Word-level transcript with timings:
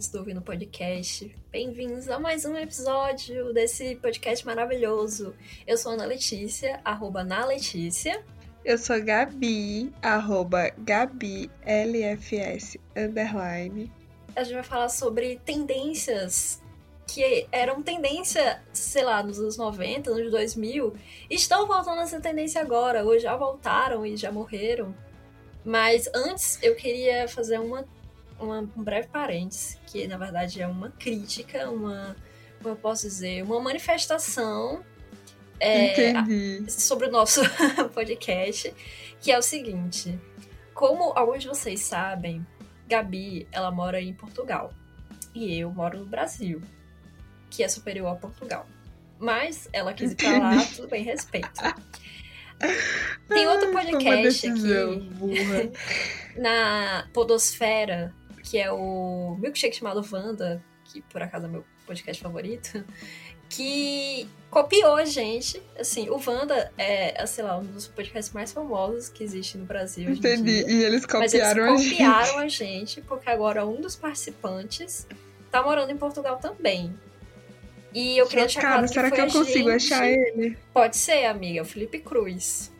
ouvintes 0.00 0.08
do 0.08 0.18
Ouvindo 0.18 0.40
Podcast. 0.40 1.36
Bem-vindos 1.52 2.08
a 2.08 2.18
mais 2.18 2.46
um 2.46 2.56
episódio 2.56 3.52
desse 3.52 3.96
podcast 3.96 4.46
maravilhoso. 4.46 5.34
Eu 5.66 5.76
sou 5.76 5.92
Ana 5.92 6.06
Letícia, 6.06 6.80
arroba 6.82 7.22
na 7.22 7.44
Letícia. 7.44 8.24
Eu 8.64 8.78
sou 8.78 9.02
Gabi, 9.02 9.92
arroba 10.00 10.70
Gabi 10.78 11.50
LFS 11.66 12.78
underline. 12.96 13.92
A 14.34 14.42
gente 14.42 14.54
vai 14.54 14.62
falar 14.62 14.88
sobre 14.88 15.38
tendências 15.44 16.62
que 17.06 17.46
eram 17.52 17.82
tendência, 17.82 18.62
sei 18.72 19.02
lá, 19.02 19.22
nos 19.22 19.38
anos 19.38 19.58
90, 19.58 20.10
nos 20.12 20.30
2000, 20.30 20.94
estão 21.28 21.66
voltando 21.66 22.00
a 22.00 22.06
ser 22.06 22.22
tendência 22.22 22.62
agora, 22.62 23.04
ou 23.04 23.18
já 23.18 23.36
voltaram 23.36 24.06
e 24.06 24.16
já 24.16 24.32
morreram. 24.32 24.94
Mas 25.62 26.08
antes 26.14 26.58
eu 26.62 26.74
queria 26.74 27.28
fazer 27.28 27.58
uma, 27.58 27.84
uma 28.40 28.60
um 28.60 28.82
breve 28.82 29.08
parênteses, 29.08 29.78
que 29.86 30.06
na 30.06 30.16
verdade 30.16 30.60
é 30.60 30.66
uma 30.66 30.90
crítica, 30.90 31.70
uma, 31.70 32.16
como 32.58 32.74
eu 32.74 32.76
posso 32.76 33.02
dizer, 33.02 33.42
uma 33.42 33.60
manifestação 33.60 34.84
é, 35.60 36.14
sobre 36.68 37.06
o 37.06 37.10
nosso 37.10 37.42
podcast, 37.92 38.74
que 39.20 39.30
é 39.30 39.38
o 39.38 39.42
seguinte. 39.42 40.18
Como 40.74 41.12
alguns 41.14 41.42
de 41.42 41.48
vocês 41.48 41.80
sabem, 41.80 42.44
Gabi, 42.88 43.46
ela 43.52 43.70
mora 43.70 44.00
em 44.00 44.14
Portugal. 44.14 44.72
E 45.34 45.58
eu 45.58 45.70
moro 45.70 45.98
no 45.98 46.06
Brasil, 46.06 46.60
que 47.50 47.62
é 47.62 47.68
superior 47.68 48.08
a 48.08 48.14
Portugal. 48.16 48.66
Mas 49.18 49.68
ela 49.72 49.92
quis 49.92 50.12
ir 50.12 50.16
pra 50.16 50.38
lá, 50.38 50.64
tudo 50.74 50.88
bem, 50.88 51.04
respeito. 51.04 51.60
Tem 53.28 53.46
outro 53.46 53.70
podcast 53.70 54.46
aqui 54.46 55.70
na 56.40 57.08
Podosfera, 57.12 58.14
que 58.42 58.58
é 58.58 58.70
o 58.70 59.36
Milkshake 59.38 59.76
chamado 59.76 60.04
Wanda, 60.10 60.62
que 60.84 61.02
por 61.02 61.22
acaso 61.22 61.46
é 61.46 61.48
meu 61.48 61.64
podcast 61.86 62.22
favorito, 62.22 62.84
que 63.48 64.28
copiou 64.50 64.96
a 64.96 65.04
gente. 65.04 65.60
Assim, 65.78 66.08
o 66.08 66.20
Wanda 66.24 66.72
é, 66.78 67.24
sei 67.26 67.44
lá, 67.44 67.58
um 67.58 67.64
dos 67.64 67.88
podcasts 67.88 68.32
mais 68.32 68.52
famosos 68.52 69.08
que 69.08 69.22
existe 69.22 69.58
no 69.58 69.64
Brasil. 69.64 70.10
Entendi. 70.10 70.64
E 70.66 70.84
eles 70.84 71.04
copiaram 71.04 71.74
eles 71.74 71.90
copiaram 71.90 72.38
a 72.38 72.48
gente. 72.48 72.64
a 72.64 72.66
gente, 72.66 73.00
porque 73.02 73.28
agora 73.28 73.66
um 73.66 73.80
dos 73.80 73.96
participantes 73.96 75.06
tá 75.50 75.62
morando 75.62 75.90
em 75.90 75.96
Portugal 75.96 76.38
também. 76.38 76.94
E 77.92 78.16
eu 78.16 78.26
queria 78.26 78.44
deixar 78.44 78.60
claro 78.60 78.82
que 78.82 78.88
será 78.94 79.10
que 79.10 79.20
eu 79.20 79.26
consigo 79.26 79.70
gente... 79.72 79.92
achar 79.92 80.08
ele? 80.08 80.56
Pode 80.72 80.96
ser, 80.96 81.24
amiga, 81.24 81.62
o 81.62 81.64
Felipe 81.64 81.98
Cruz. 81.98 82.70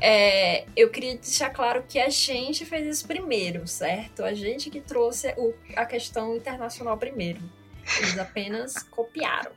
É, 0.00 0.64
eu 0.74 0.88
queria 0.88 1.16
deixar 1.16 1.50
claro 1.50 1.84
que 1.86 1.98
a 1.98 2.08
gente 2.08 2.64
fez 2.64 2.86
isso 2.86 3.06
primeiro, 3.06 3.66
certo? 3.66 4.24
A 4.24 4.32
gente 4.32 4.70
que 4.70 4.80
trouxe 4.80 5.34
o, 5.36 5.54
a 5.76 5.84
questão 5.84 6.36
internacional 6.36 6.96
primeiro. 6.96 7.40
Eles 7.98 8.18
apenas 8.18 8.82
copiaram. 8.90 9.52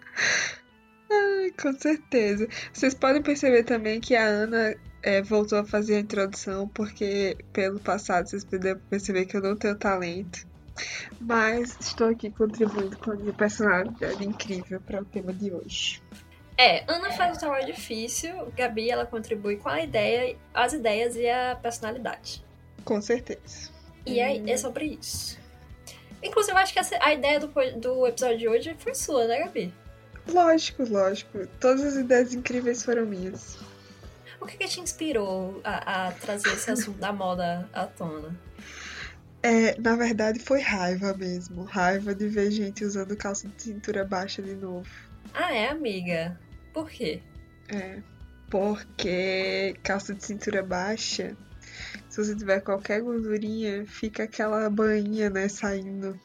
Ai, 1.09 1.51
com 1.51 1.71
certeza. 1.73 2.47
Vocês 2.71 2.93
podem 2.93 3.21
perceber 3.21 3.63
também 3.63 4.01
que 4.01 4.15
a 4.15 4.25
Ana 4.25 4.75
é, 5.01 5.21
voltou 5.21 5.59
a 5.59 5.65
fazer 5.65 5.95
a 5.95 5.99
introdução, 5.99 6.67
porque 6.67 7.37
pelo 7.51 7.79
passado 7.79 8.27
vocês 8.27 8.43
puderam 8.43 8.79
perceber 8.89 9.25
que 9.25 9.37
eu 9.37 9.41
não 9.41 9.55
tenho 9.55 9.75
talento. 9.75 10.47
Mas 11.21 11.77
estou 11.79 12.09
aqui 12.09 12.31
contribuindo 12.31 12.97
com 12.97 13.11
a 13.11 13.15
minha 13.15 13.33
personalidade 13.33 14.25
incrível 14.25 14.81
para 14.81 15.01
o 15.01 15.05
tema 15.05 15.31
de 15.31 15.51
hoje. 15.51 16.01
É, 16.57 16.83
Ana 16.87 17.11
faz 17.11 17.37
o 17.37 17.39
trabalho 17.39 17.65
difícil, 17.65 18.51
Gabi 18.55 18.89
ela 18.89 19.05
contribui 19.05 19.57
com 19.57 19.69
a 19.69 19.81
ideia, 19.81 20.35
as 20.53 20.73
ideias 20.73 21.15
e 21.15 21.27
a 21.27 21.57
personalidade. 21.61 22.43
Com 22.85 23.01
certeza. 23.01 23.71
E 24.05 24.19
é, 24.19 24.37
é 24.49 24.57
sobre 24.57 24.97
isso. 24.99 25.39
Inclusive, 26.21 26.53
eu 26.53 26.57
acho 26.57 26.73
que 26.73 26.79
essa, 26.79 26.97
a 27.01 27.13
ideia 27.13 27.39
do, 27.39 27.47
do 27.77 28.07
episódio 28.07 28.37
de 28.37 28.47
hoje 28.47 28.75
foi 28.79 28.93
sua, 28.93 29.27
né, 29.27 29.39
Gabi? 29.39 29.73
Lógico, 30.27 30.83
lógico. 30.83 31.47
Todas 31.59 31.83
as 31.83 31.95
ideias 31.95 32.33
incríveis 32.33 32.83
foram 32.83 33.05
minhas. 33.05 33.57
O 34.39 34.45
que, 34.45 34.57
que 34.57 34.67
te 34.67 34.79
inspirou 34.79 35.59
a, 35.63 36.07
a 36.07 36.11
trazer 36.11 36.53
esse 36.53 36.69
assunto 36.69 36.97
da 36.97 37.11
moda 37.11 37.67
à 37.73 37.85
tona? 37.85 38.37
É, 39.41 39.77
na 39.79 39.95
verdade 39.95 40.39
foi 40.39 40.61
raiva 40.61 41.13
mesmo. 41.13 41.63
Raiva 41.63 42.15
de 42.15 42.27
ver 42.27 42.51
gente 42.51 42.85
usando 42.85 43.15
calça 43.15 43.47
de 43.47 43.61
cintura 43.61 44.05
baixa 44.05 44.41
de 44.41 44.55
novo. 44.55 44.89
Ah, 45.33 45.53
é, 45.53 45.69
amiga? 45.69 46.39
Por 46.73 46.89
quê? 46.89 47.21
É. 47.69 48.01
Porque 48.49 49.75
calça 49.83 50.13
de 50.13 50.23
cintura 50.23 50.61
baixa, 50.61 51.35
se 52.09 52.23
você 52.23 52.35
tiver 52.35 52.61
qualquer 52.61 53.01
gordurinha, 53.01 53.85
fica 53.87 54.23
aquela 54.23 54.69
bainha, 54.69 55.29
né, 55.29 55.47
saindo 55.47 56.19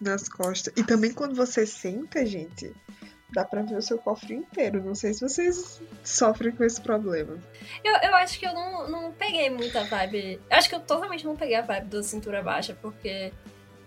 nas 0.00 0.28
costas. 0.28 0.72
E 0.76 0.82
também 0.82 1.12
quando 1.12 1.36
você 1.36 1.64
senta, 1.66 2.26
gente, 2.26 2.74
dá 3.32 3.44
pra 3.44 3.62
ver 3.62 3.76
o 3.76 3.82
seu 3.82 3.98
cofre 3.98 4.34
inteiro. 4.34 4.82
Não 4.82 4.94
sei 4.94 5.14
se 5.14 5.20
vocês 5.20 5.80
sofrem 6.02 6.52
com 6.52 6.64
esse 6.64 6.80
problema. 6.80 7.38
Eu, 7.84 7.94
eu 7.96 8.14
acho 8.16 8.38
que 8.38 8.46
eu 8.46 8.52
não, 8.52 8.88
não 8.88 9.12
peguei 9.12 9.50
muita 9.50 9.84
vibe. 9.84 10.40
Acho 10.50 10.68
que 10.68 10.74
eu 10.74 10.80
totalmente 10.80 11.24
não 11.24 11.36
peguei 11.36 11.56
a 11.56 11.62
vibe 11.62 11.88
da 11.88 12.02
cintura 12.02 12.42
baixa, 12.42 12.76
porque 12.80 13.32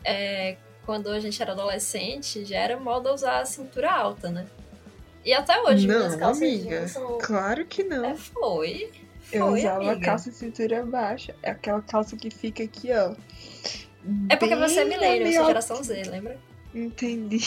é, 0.03 0.57
quando 0.85 1.09
a 1.09 1.19
gente 1.19 1.41
era 1.41 1.51
adolescente, 1.53 2.45
já 2.45 2.57
era 2.57 2.79
moda 2.79 3.13
usar 3.13 3.39
a 3.39 3.45
cintura 3.45 3.91
alta, 3.91 4.29
né? 4.29 4.45
E 5.25 5.33
até 5.33 5.61
hoje, 5.61 5.87
não, 5.87 5.97
minhas 5.97 6.15
calças 6.15 6.41
amiga, 6.41 6.87
são... 6.87 7.17
Claro 7.19 7.65
que 7.65 7.83
não. 7.83 8.03
É, 8.03 8.15
foi. 8.15 8.91
Eu 9.31 9.47
foi, 9.47 9.59
usava 9.59 9.91
amiga. 9.91 10.05
calça 10.05 10.29
de 10.29 10.35
cintura 10.35 10.85
baixa. 10.85 11.33
É 11.41 11.51
aquela 11.51 11.81
calça 11.81 12.17
que 12.17 12.29
fica 12.29 12.63
aqui, 12.63 12.91
ó. 12.91 13.15
É 14.29 14.35
porque 14.35 14.55
você 14.55 14.81
é 14.81 14.85
milênio, 14.85 15.27
eu 15.27 15.33
sou 15.33 15.41
na 15.41 15.47
geração 15.47 15.83
Z, 15.83 16.03
lembra? 16.03 16.37
Entendi. 16.75 17.39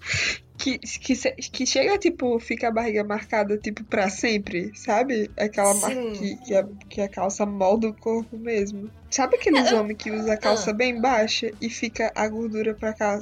Que, 0.64 0.78
que, 0.78 1.14
que 1.50 1.66
chega, 1.66 1.98
tipo, 1.98 2.38
fica 2.38 2.68
a 2.68 2.70
barriga 2.70 3.04
marcada, 3.04 3.58
tipo, 3.58 3.84
pra 3.84 4.08
sempre, 4.08 4.72
sabe? 4.74 5.30
Aquela 5.36 5.74
marca 5.74 6.12
que, 6.12 6.36
que, 6.36 6.54
a, 6.54 6.66
que 6.88 7.00
a 7.02 7.08
calça 7.08 7.44
molda 7.44 7.88
o 7.88 7.92
corpo 7.94 8.38
mesmo. 8.38 8.90
Sabe 9.10 9.36
aqueles 9.36 9.70
É, 9.70 9.74
homens 9.74 9.98
que 9.98 10.10
usam 10.10 10.32
a 10.32 10.36
calça 10.38 10.70
Ah. 10.70 10.72
bem 10.72 10.98
baixa 10.98 11.50
e 11.60 11.68
fica 11.68 12.10
a 12.14 12.26
gordura 12.28 12.72
pra 12.74 12.94
cá, 12.94 13.20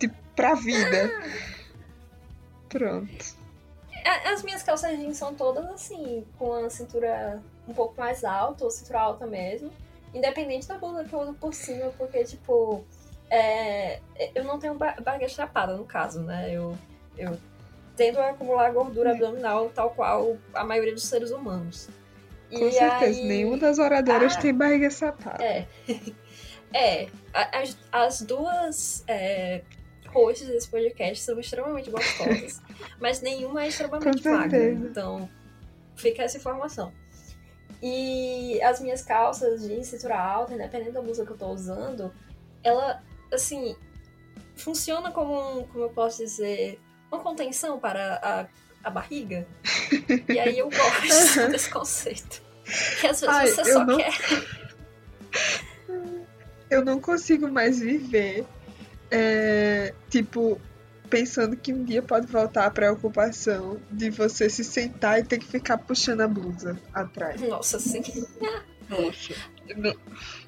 tipo, 0.00 0.16
pra 0.34 0.54
vida? 0.54 1.08
Pronto. 2.68 3.36
A- 4.04 4.32
As 4.32 4.42
minhas 4.42 4.64
calças 4.64 4.98
jeans 4.98 5.16
são 5.16 5.34
todas 5.34 5.64
assim, 5.66 6.24
com 6.36 6.52
a 6.52 6.68
cintura 6.70 7.40
um 7.68 7.72
pouco 7.74 7.94
mais 8.00 8.24
alta, 8.24 8.64
ou 8.64 8.70
cintura 8.72 9.00
alta 9.00 9.26
mesmo. 9.26 9.70
Independente 10.12 10.66
da 10.66 10.78
blusa 10.78 11.04
que 11.04 11.12
eu 11.12 11.20
uso 11.20 11.34
por 11.34 11.54
cima, 11.54 11.92
porque, 11.96 12.24
tipo, 12.24 12.84
é, 13.34 14.00
eu 14.34 14.44
não 14.44 14.58
tenho 14.58 14.74
ba- 14.74 14.96
barriga 15.02 15.28
chapada, 15.28 15.76
no 15.76 15.84
caso, 15.84 16.20
né? 16.22 16.50
Eu, 16.54 16.76
eu 17.16 17.38
tendo 17.96 18.18
a 18.20 18.30
acumular 18.30 18.70
gordura 18.72 19.12
abdominal, 19.12 19.70
tal 19.70 19.90
qual 19.90 20.36
a 20.54 20.64
maioria 20.64 20.92
dos 20.94 21.04
seres 21.04 21.30
humanos. 21.30 21.88
Com 22.50 22.66
E 22.68 22.72
certeza, 22.72 23.20
aí- 23.20 23.24
nenhuma 23.26 23.56
das 23.56 23.78
oradoras 23.78 24.36
Ah. 24.36 24.40
tem 24.40 24.54
barriga 24.54 24.90
sapada. 24.90 25.42
É. 25.44 25.66
É, 26.74 27.06
as, 27.34 27.76
as 27.92 28.22
duas 28.22 29.04
é, 29.06 29.60
hosts 30.08 30.48
desse 30.48 30.70
podcast 30.70 31.22
são 31.22 31.38
extremamente 31.38 31.90
gostosas, 31.90 32.62
mas 32.98 33.20
nenhuma 33.20 33.62
é 33.64 33.68
extremamente 33.68 34.26
magra. 34.26 34.70
Então, 34.72 35.28
fica 35.94 36.22
essa 36.22 36.38
informação. 36.38 36.90
E 37.82 38.58
as 38.62 38.80
minhas 38.80 39.02
calças 39.02 39.68
de 39.68 39.84
cintura 39.84 40.18
alta, 40.18 40.54
independente 40.54 40.92
da 40.92 41.02
blusa 41.02 41.26
que 41.26 41.32
eu 41.32 41.36
tô 41.36 41.48
usando, 41.48 42.10
ela, 42.64 43.02
assim, 43.32 43.76
funciona 44.56 45.10
como, 45.10 45.60
um, 45.60 45.64
como 45.66 45.84
eu 45.84 45.90
posso 45.90 46.18
dizer, 46.24 46.80
uma 47.10 47.20
contenção 47.20 47.78
para 47.78 48.20
a, 48.22 48.88
a 48.88 48.90
barriga. 48.90 49.46
E 50.28 50.38
aí 50.38 50.58
eu 50.58 50.70
gosto 50.70 51.48
desse 51.50 51.70
conceito. 51.70 52.42
Que 53.00 53.06
às 53.08 53.20
vezes 53.20 53.28
Ai, 53.28 53.48
você 53.48 53.72
só 53.72 53.84
não- 53.84 53.96
quer 53.96 54.12
Eu 56.70 56.84
não 56.84 57.00
consigo 57.00 57.48
mais 57.50 57.80
viver, 57.80 58.46
é, 59.10 59.92
tipo, 60.08 60.58
pensando 61.10 61.54
que 61.56 61.72
um 61.72 61.84
dia 61.84 62.02
pode 62.02 62.26
voltar 62.26 62.64
a 62.64 62.70
preocupação 62.70 63.78
de 63.90 64.08
você 64.08 64.48
se 64.48 64.64
sentar 64.64 65.18
e 65.18 65.24
ter 65.24 65.38
que 65.38 65.46
ficar 65.46 65.76
puxando 65.76 66.22
a 66.22 66.28
blusa 66.28 66.80
atrás. 66.94 67.38
Nossa, 67.42 67.78
sim. 67.78 68.02
Nossa. 68.88 69.34
Meu, 69.76 69.94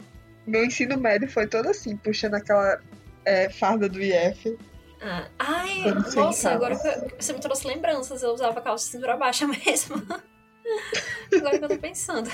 meu 0.46 0.64
ensino 0.64 0.96
médio 0.98 1.28
foi 1.30 1.46
todo 1.46 1.68
assim, 1.68 1.96
puxando 1.96 2.34
aquela 2.34 2.80
é, 3.24 3.48
farda 3.48 3.88
do 3.88 4.00
IF. 4.00 4.56
Ah, 5.00 5.28
ai, 5.38 5.84
nossa, 6.16 6.50
agora 6.50 6.76
que 6.76 7.22
você 7.22 7.32
me 7.32 7.40
trouxe 7.40 7.66
lembranças. 7.66 8.22
Eu 8.22 8.32
usava 8.32 8.60
calça 8.60 8.86
de 8.86 8.92
cintura 8.92 9.16
baixa 9.16 9.46
mesmo. 9.48 9.96
agora 11.36 11.58
que 11.58 11.64
eu 11.64 11.68
tô 11.68 11.78
pensando. 11.78 12.30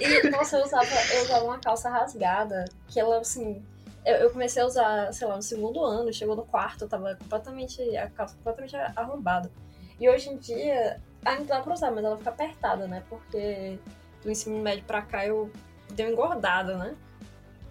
E, 0.00 0.30
nossa, 0.30 0.56
eu 0.56 0.64
usava, 0.64 0.86
eu 1.12 1.22
usava 1.24 1.44
uma 1.44 1.58
calça 1.58 1.90
rasgada, 1.90 2.64
que 2.86 2.98
ela, 2.98 3.18
assim. 3.18 3.62
Eu, 4.04 4.16
eu 4.16 4.30
comecei 4.30 4.62
a 4.62 4.66
usar, 4.66 5.12
sei 5.12 5.26
lá, 5.26 5.36
no 5.36 5.42
segundo 5.42 5.84
ano, 5.84 6.12
chegou 6.12 6.34
no 6.34 6.46
quarto, 6.46 6.84
eu 6.84 6.88
tava 6.88 7.16
completamente. 7.16 7.82
a 7.96 8.08
calça 8.08 8.34
completamente 8.36 8.76
arrombada. 8.96 9.50
E 10.00 10.08
hoje 10.08 10.30
em 10.30 10.38
dia, 10.38 11.00
ainda 11.24 11.44
dá 11.44 11.60
pra 11.60 11.74
usar, 11.74 11.90
mas 11.90 12.04
ela 12.04 12.16
fica 12.16 12.30
apertada, 12.30 12.86
né? 12.86 13.02
Porque 13.10 13.78
do 14.22 14.30
ensino 14.30 14.58
médio 14.62 14.84
pra 14.84 15.02
cá 15.02 15.26
eu 15.26 15.50
dei 15.92 16.06
uma 16.06 16.12
engordada, 16.12 16.76
né? 16.76 16.94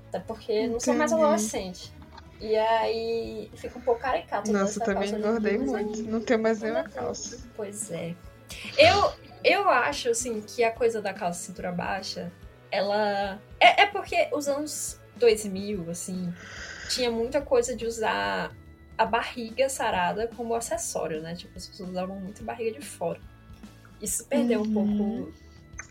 Até 0.09 0.19
porque 0.19 0.67
não 0.67 0.79
sou 0.79 0.93
mais 0.93 1.11
adolescente. 1.11 1.91
E 2.39 2.55
aí 2.55 3.49
fica 3.55 3.77
um 3.79 3.81
pouco 3.81 3.99
caricato. 4.01 4.51
Nossa, 4.51 4.79
também 4.79 5.09
engordei 5.09 5.57
jeans, 5.57 5.69
muito. 5.71 6.03
Não 6.03 6.21
tenho 6.21 6.41
mais 6.41 6.61
nenhuma 6.61 6.81
meu 6.83 6.89
Deus. 6.91 7.03
calça. 7.03 7.39
Pois 7.55 7.91
é. 7.91 8.15
Eu, 8.77 9.11
eu 9.43 9.69
acho, 9.69 10.09
assim, 10.09 10.41
que 10.41 10.63
a 10.63 10.71
coisa 10.71 11.01
da 11.01 11.13
calça 11.13 11.41
cintura 11.47 11.71
baixa, 11.71 12.31
ela. 12.71 13.39
É, 13.59 13.81
é 13.83 13.85
porque 13.87 14.29
os 14.31 14.47
anos 14.47 14.99
2000, 15.15 15.89
assim, 15.89 16.31
tinha 16.89 17.09
muita 17.09 17.41
coisa 17.41 17.75
de 17.75 17.85
usar 17.87 18.55
a 18.97 19.05
barriga 19.05 19.67
sarada 19.67 20.27
como 20.35 20.53
acessório, 20.53 21.21
né? 21.21 21.35
Tipo, 21.35 21.57
as 21.57 21.67
pessoas 21.67 21.89
usavam 21.89 22.19
muito 22.19 22.43
barriga 22.43 22.79
de 22.79 22.85
fora. 22.85 23.19
Isso 23.99 24.25
perdeu 24.27 24.61
um 24.61 24.63
Uhum. 24.63 24.73
pouco. 24.73 25.33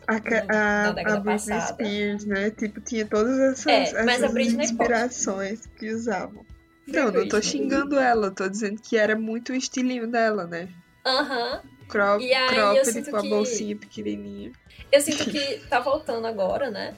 A, 0.09 0.19
Da 0.21 0.89
a, 0.89 0.93
década 0.93 1.17
a 1.17 1.21
Britney. 1.21 1.61
Spears, 1.61 2.25
né? 2.27 2.51
Tipo, 2.51 2.81
tinha 2.81 3.05
todas 3.07 3.39
essas, 3.39 3.67
É, 3.93 4.01
a 4.01 4.05
essas 4.05 4.37
inspirações 4.37 5.67
que 5.79 5.91
usavam. 5.93 6.47
Não, 6.87 7.11
não 7.11 7.27
tô 7.29 7.43
xingando 7.43 7.99
ela, 7.99 8.31
tô 8.31 8.49
dizendo 8.49 8.81
que 8.81 8.97
era 8.97 9.17
muito 9.17 9.53
o 9.53 9.57
estilinho 9.57 10.07
dela, 10.07 10.47
né? 10.47 10.69
Aham. 11.05 11.61
Crop, 11.89 12.23
E 12.23 12.33
aí 12.33 12.55
cropped 12.55 13.11
com 13.11 13.17
a 13.17 13.23
que- 13.23 13.29
bolsinha 13.29 13.77
pequenininha. 13.77 14.53
Eu 14.93 15.01
sinto 15.01 15.25
que 15.29 15.59
tá 15.69 15.81
voltando 15.81 16.27
agora, 16.27 16.71
né? 16.71 16.95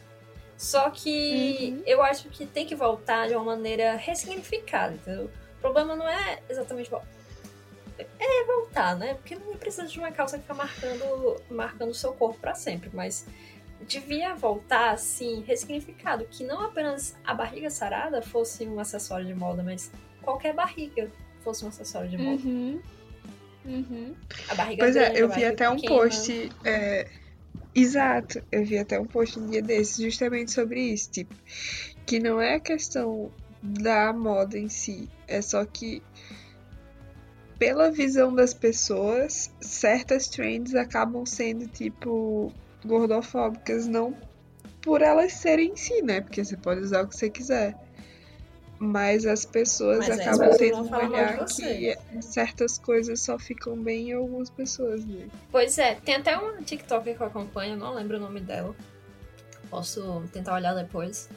Só 0.59 0.91
que 0.91 1.71
Uhum. 1.77 1.83
eu 1.87 2.03
acho 2.03 2.29
que 2.29 2.45
tem 2.45 2.67
que 2.67 2.75
voltar 2.75 3.29
de 3.29 3.35
uma 3.35 3.45
maneira 3.45 3.95
ressignificada, 3.97 4.95
entendeu? 4.95 5.31
O 5.57 5.61
problema 5.61 5.95
não 5.97 6.07
é 6.09 6.41
exatamente 6.49 6.91
é 7.99 8.45
voltar, 8.45 8.97
né? 8.97 9.15
Porque 9.15 9.35
não 9.35 9.57
precisa 9.57 9.87
de 9.87 9.99
uma 9.99 10.13
calça 10.13 10.37
que 10.37 10.43
fica 10.43 10.55
marcando 10.55 11.37
marcando 11.51 11.91
o 11.91 11.95
seu 11.95 12.13
corpo 12.13 12.39
pra 12.41 12.55
sempre, 12.55 12.91
mas 12.93 13.27
devia 13.87 14.35
voltar 14.35 14.91
assim, 14.91 15.43
ressignificado, 15.47 16.25
que 16.27 16.45
não 16.45 16.65
apenas 16.65 17.17
a 17.25 17.33
barriga 17.35 17.71
sarada 17.71 18.21
fosse 18.21 18.67
um 18.67 18.79
acessório 18.81 19.27
de 19.27 19.35
moda, 19.35 19.63
mas 19.63 19.91
qualquer 20.23 20.53
barriga 20.55 21.11
fosse 21.43 21.65
um 21.65 21.69
acessório 21.69 22.09
de 22.09 22.19
moda. 22.19 22.43
Uhum. 22.43 22.81
Uhum. 23.65 24.15
A 24.49 24.55
barriga 24.55 24.83
Pois 24.83 24.95
grande, 24.95 25.19
é, 25.19 25.23
eu 25.23 25.29
vi 25.29 25.45
até 25.45 25.69
um 25.69 25.77
pequena. 25.77 25.95
post. 25.95 26.53
é, 26.65 27.07
Exato, 27.75 28.43
eu 28.51 28.65
vi 28.65 28.77
até 28.77 28.99
um 28.99 29.05
post 29.07 29.39
um 29.39 29.49
dia 29.49 29.63
desses 29.63 29.99
justamente 29.99 30.51
sobre 30.51 30.81
isso. 30.81 31.11
Tipo, 31.11 31.35
que 32.07 32.19
não 32.19 32.41
é 32.41 32.55
a 32.55 32.61
questão 32.61 33.31
da 33.63 34.13
moda 34.13 34.59
em 34.59 34.69
si, 34.69 35.09
é 35.27 35.41
só 35.43 35.65
que 35.65 36.03
pela 37.59 37.91
visão 37.91 38.35
das 38.35 38.55
pessoas, 38.55 39.51
certas 39.61 40.29
trends 40.29 40.75
acabam 40.75 41.27
sendo 41.27 41.67
tipo 41.67 42.53
gordofóbicas, 42.85 43.87
não 43.87 44.17
por 44.81 45.03
elas 45.03 45.33
serem 45.33 45.73
em 45.73 45.77
si, 45.77 46.01
né? 46.03 46.21
Porque 46.21 46.45
você 46.45 46.57
pode 46.57 46.81
usar 46.81 47.03
o 47.03 47.09
que 47.09 47.17
você 47.17 47.29
quiser. 47.29 47.75
Mas 48.79 49.27
as 49.27 49.45
pessoas 49.45 50.07
Mas 50.07 50.21
é, 50.21 50.23
acabam 50.23 50.57
tendo 50.57 50.83
um 50.83 50.95
olhar 50.95 51.45
que 51.47 51.97
certas 52.23 52.79
coisas 52.79 53.21
só 53.21 53.37
ficam 53.37 53.77
bem 53.77 54.11
em 54.11 54.13
algumas 54.13 54.49
pessoas, 54.49 55.05
né? 55.05 55.27
Pois 55.51 55.77
é, 55.79 55.97
tem 55.97 56.15
até 56.15 56.39
uma 56.39 56.63
TikToker 56.63 57.17
que 57.17 57.21
eu 57.21 57.27
acompanho, 57.27 57.77
não 57.77 57.93
lembro 57.93 58.19
o 58.19 58.21
nome 58.21 58.41
dela. 58.41 58.75
Posso 59.69 60.23
tentar 60.33 60.55
olhar 60.55 60.75
depois. 60.75 61.29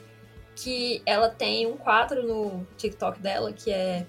Que 0.54 1.02
ela 1.04 1.28
tem 1.28 1.66
um 1.66 1.76
quadro 1.76 2.22
no 2.22 2.64
TikTok 2.76 3.18
dela 3.20 3.52
que 3.52 3.72
é 3.72 4.06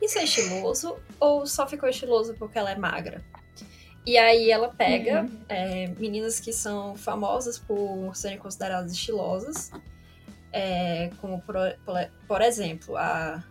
Isso 0.00 0.18
é 0.18 0.24
estiloso 0.24 0.98
ou 1.18 1.46
só 1.46 1.66
ficou 1.66 1.88
estiloso 1.88 2.34
porque 2.34 2.58
ela 2.58 2.70
é 2.70 2.76
magra? 2.76 3.24
E 4.04 4.16
aí 4.16 4.50
ela 4.50 4.68
pega 4.68 5.22
Uhum. 5.22 5.40
é, 5.48 5.88
meninas 5.98 6.38
que 6.38 6.52
são 6.52 6.94
famosas 6.94 7.58
por 7.58 8.14
serem 8.14 8.38
consideradas 8.38 8.92
estilosas. 8.92 9.70
é, 10.52 11.10
como 11.20 11.40
por, 11.42 11.54
por, 12.26 12.40
exemplo, 12.40 12.96
a, 12.96 13.44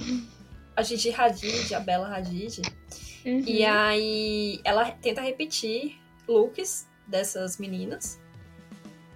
a 0.75 0.81
Gigi 0.81 1.13
Hadid, 1.13 1.73
a 1.75 1.79
Bella 1.79 2.07
Hadid. 2.15 2.61
E 3.23 3.63
Uhum. 3.65 3.71
aí 3.71 4.59
ela 4.63 4.89
tenta 4.91 5.21
repetir 5.21 5.99
looks 6.27 6.87
dessas 7.07 7.57
meninas, 7.57 8.19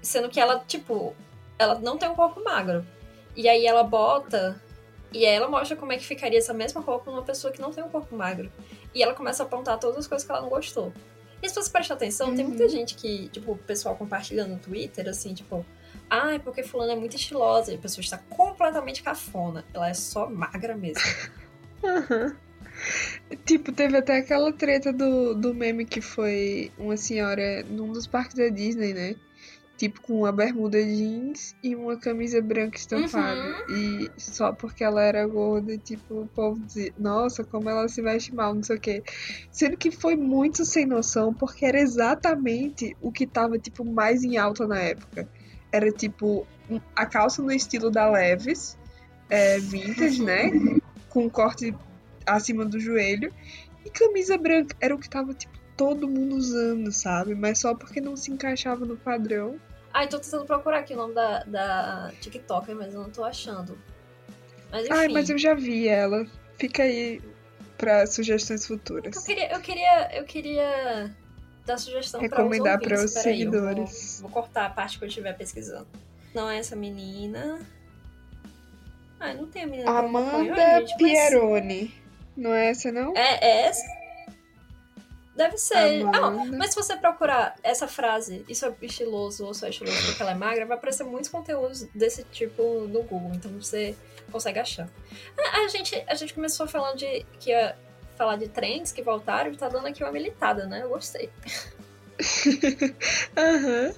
sendo 0.02 0.30
que 0.30 0.40
ela, 0.40 0.60
tipo, 0.68 1.16
ela 1.58 1.80
não 1.80 1.98
tem 1.98 2.10
um 2.10 2.16
corpo 2.16 2.44
magro. 2.44 2.86
E 3.36 3.48
aí 3.48 3.66
ela 3.66 3.84
bota 3.84 4.62
e 5.14 5.26
aí 5.26 5.34
ela 5.36 5.48
mostra 5.48 5.76
como 5.76 5.92
é 5.92 5.98
que 5.98 6.06
ficaria 6.06 6.38
essa 6.40 6.54
mesma 6.54 6.82
roupa 6.82 7.10
numa 7.12 7.24
pessoa 7.24 7.52
que 7.52 7.62
não 7.62 7.72
tem 7.72 7.84
um 7.84 7.90
corpo 7.90 8.16
magro. 8.16 8.52
E 8.94 9.02
ela 9.04 9.14
começa 9.14 9.44
a 9.44 9.46
apontar 9.46 9.80
todas 9.80 9.98
as 9.98 10.08
coisas 10.08 10.26
que 10.26 10.32
ela 10.32 10.42
não 10.42 10.50
gostou. 10.50 10.94
E 11.42 11.48
se 11.50 11.56
você 11.56 11.70
prestar 11.72 11.94
atenção, 11.96 12.36
tem 12.36 12.44
Uhum. 12.44 12.50
muita 12.50 12.68
gente 12.68 12.96
que, 12.96 13.30
tipo, 13.30 13.54
o 13.54 13.58
pessoal 13.58 13.96
compartilha 13.96 14.46
no 14.46 14.58
Twitter, 14.60 15.08
assim, 15.08 15.34
tipo, 15.34 15.66
ai, 16.10 16.38
porque 16.40 16.64
fulano 16.64 16.92
é 16.92 16.96
muito 16.96 17.16
estilosa, 17.16 17.72
e 17.72 17.76
a 17.76 17.78
pessoa 17.80 18.02
está 18.04 18.18
completamente 18.18 19.02
cafona. 19.02 19.64
Ela 19.74 19.90
é 19.90 19.94
só 19.94 20.30
magra 20.30 20.76
mesmo. 20.76 21.02
Aham. 21.84 22.36
Tipo, 23.46 23.72
teve 23.72 23.98
até 23.98 24.18
aquela 24.18 24.52
treta 24.54 24.92
do, 24.94 25.34
do 25.34 25.54
meme 25.54 25.86
que 25.86 26.02
foi 26.02 26.72
uma 26.78 26.96
senhora 26.98 27.64
num 27.64 27.92
dos 27.92 28.08
parques 28.08 28.36
da 28.36 28.48
Disney, 28.50 28.94
né? 28.94 29.16
Tipo, 29.80 30.02
com 30.02 30.20
uma 30.20 30.32
bermuda 30.34 30.78
jeans 30.84 31.56
e 31.64 31.74
uma 31.74 31.96
camisa 31.96 32.42
branca 32.42 32.78
estampada. 32.78 33.64
E 33.70 34.12
só 34.18 34.52
porque 34.52 34.84
ela 34.84 35.02
era 35.02 35.26
gorda, 35.26 35.78
tipo, 35.78 36.24
o 36.24 36.28
povo 36.28 36.60
dizia, 36.60 36.94
nossa, 37.00 37.46
como 37.46 37.70
ela 37.70 37.88
se 37.88 38.02
veste 38.02 38.36
mal, 38.36 38.54
não 38.54 38.62
sei 38.62 38.76
o 38.76 38.80
quê. 38.80 39.02
Sendo 39.50 39.78
que 39.78 39.90
foi 39.90 40.18
muito 40.18 40.66
sem 40.66 40.86
noção, 40.86 41.34
porque 41.34 41.66
era 41.66 41.80
exatamente 41.80 42.94
o 43.02 43.10
que 43.10 43.26
tava, 43.26 43.58
tipo, 43.58 43.86
mais 43.86 44.22
em 44.22 44.36
alta 44.36 44.68
na 44.68 44.80
época. 44.80 45.30
Era, 45.72 45.90
tipo, 45.94 46.46
a 46.94 47.06
calça 47.06 47.42
no 47.42 47.52
estilo 47.54 47.90
da 47.90 48.12
Levis, 48.12 48.78
é, 49.30 49.60
vintage, 49.60 50.22
né? 50.22 50.52
Com 51.08 51.28
um 51.28 51.30
corte 51.30 51.74
acima 52.26 52.66
do 52.66 52.78
joelho. 52.82 53.34
E 53.86 53.90
camisa 53.90 54.38
branca. 54.38 54.76
Era 54.82 54.94
o 54.94 55.00
que 55.00 55.10
tava, 55.10 55.34
tipo, 55.34 55.58
todo 55.78 56.10
mundo 56.10 56.36
usando, 56.36 56.92
sabe? 56.92 57.34
Mas 57.34 57.60
só 57.60 57.74
porque 57.74 58.02
não 58.02 58.18
se 58.18 58.30
encaixava 58.30 58.86
no 58.86 58.98
padrão. 58.98 59.58
Ai, 60.00 60.08
tô 60.08 60.18
tentando 60.18 60.46
procurar 60.46 60.80
aqui 60.80 60.94
o 60.94 60.96
nome 60.96 61.14
da, 61.14 61.44
da 61.44 62.12
TikToker, 62.22 62.74
mas 62.74 62.94
eu 62.94 63.02
não 63.02 63.10
tô 63.10 63.22
achando. 63.22 63.78
Mas 64.72 64.86
enfim. 64.86 64.94
Ai, 64.94 65.10
mas 65.10 65.30
eu 65.30 65.38
já 65.38 65.54
vi 65.54 65.90
ela. 65.90 66.26
Fica 66.58 66.84
aí 66.84 67.22
pra 67.78 68.08
sugestões 68.08 68.66
futuras. 68.66 69.14
eu 69.14 69.24
queria, 69.24 69.52
eu 69.52 69.60
queria, 69.60 70.18
eu 70.18 70.24
queria 70.24 71.14
dar 71.66 71.78
sugestão 71.78 72.22
Recomendar 72.22 72.80
para 72.80 72.96
os 72.96 73.04
os 73.04 73.14
ouvintes. 73.18 73.24
Peraí, 73.24 73.42
eu 73.42 73.52
vou- 73.52 73.60
seguidores. 73.60 74.20
Vou, 74.22 74.32
cortar 74.32 74.68
a 74.68 74.70
parte 74.70 74.98
que 74.98 75.04
eu 75.04 75.10
estiver 75.10 75.34
pesquisando. 75.34 75.88
Não 76.34 76.50
é 76.50 76.60
essa 76.60 76.78
menina. 76.78 77.60
Ai, 79.20 79.36
não 79.36 79.48
tem 79.48 79.64
a 79.64 79.68
menina 79.68 80.00
acompanho, 80.00 80.54
Amanda 80.54 80.80
gente, 80.80 80.92
mas- 80.92 81.12
Pieroni. 81.12 81.94
Não 82.38 82.54
é 82.54 82.70
essa, 82.70 82.90
não? 82.90 83.14
É, 83.18 83.36
é 83.46 83.62
essa? 83.66 83.99
Deve 85.40 85.58
ser. 85.58 86.06
Ah, 86.14 86.18
Amanda. 86.28 86.58
mas 86.58 86.72
se 86.72 86.76
você 86.76 86.98
procurar 86.98 87.56
essa 87.64 87.88
frase, 87.88 88.44
isso 88.50 88.66
é 88.66 88.74
estiloso 88.82 89.46
ou 89.46 89.54
só 89.54 89.68
é 89.68 89.70
estiloso 89.70 89.98
porque 90.06 90.22
ela 90.22 90.32
é 90.32 90.36
magra, 90.36 90.66
vai 90.66 90.76
aparecer 90.78 91.06
muitos 91.06 91.30
conteúdos 91.30 91.84
desse 91.96 92.24
tipo 92.26 92.62
no 92.90 93.04
Google, 93.04 93.32
então 93.34 93.50
você 93.54 93.96
consegue 94.32 94.60
achar. 94.60 94.90
A, 95.38 95.60
a 95.62 95.68
gente, 95.70 96.04
a 96.08 96.14
gente 96.14 96.34
começou 96.34 96.68
falando 96.68 96.98
de 96.98 97.26
que 97.40 97.52
ia 97.52 97.74
falar 98.18 98.36
de 98.36 98.50
trends 98.50 98.92
que 98.92 99.02
voltaram 99.02 99.50
e 99.52 99.56
tá 99.56 99.70
dando 99.70 99.88
aqui 99.88 100.04
uma 100.04 100.12
militada, 100.12 100.66
né? 100.66 100.82
Eu 100.84 100.90
gostei. 100.90 101.30
Aham. 103.38 103.94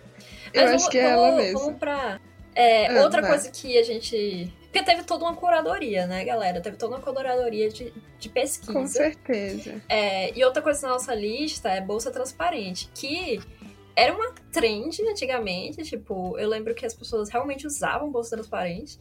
Eu 0.53 0.61
Mas 0.63 0.63
acho 0.63 0.77
vamos, 0.77 0.87
que 0.89 0.97
é 0.99 1.01
ela 1.09 1.21
vamos, 1.29 1.43
mesmo. 1.43 1.59
Vamos 1.59 1.79
pra. 1.79 2.19
é, 2.53 2.87
Ah, 2.99 3.01
outra 3.03 3.21
vai. 3.21 3.31
coisa 3.31 3.49
que 3.49 3.77
a 3.79 3.83
gente. 3.83 4.53
Porque 4.71 4.83
teve 4.83 5.03
toda 5.03 5.25
uma 5.25 5.35
curadoria, 5.35 6.07
né, 6.07 6.23
galera? 6.23 6.61
Teve 6.61 6.77
toda 6.77 6.95
uma 6.95 7.01
curadoria 7.01 7.69
de, 7.69 7.93
de 8.17 8.29
pesquisa. 8.29 8.71
Com 8.71 8.87
certeza. 8.87 9.81
É, 9.89 10.31
e 10.37 10.45
outra 10.45 10.61
coisa 10.61 10.87
na 10.87 10.93
nossa 10.93 11.13
lista 11.13 11.67
é 11.67 11.81
bolsa 11.81 12.09
transparente, 12.09 12.89
que 12.95 13.41
era 13.93 14.13
uma 14.13 14.33
trend 14.49 15.01
antigamente, 15.09 15.83
tipo, 15.83 16.37
eu 16.39 16.47
lembro 16.47 16.73
que 16.73 16.85
as 16.85 16.93
pessoas 16.93 17.29
realmente 17.29 17.67
usavam 17.67 18.09
bolsa 18.09 18.37
transparente. 18.37 18.97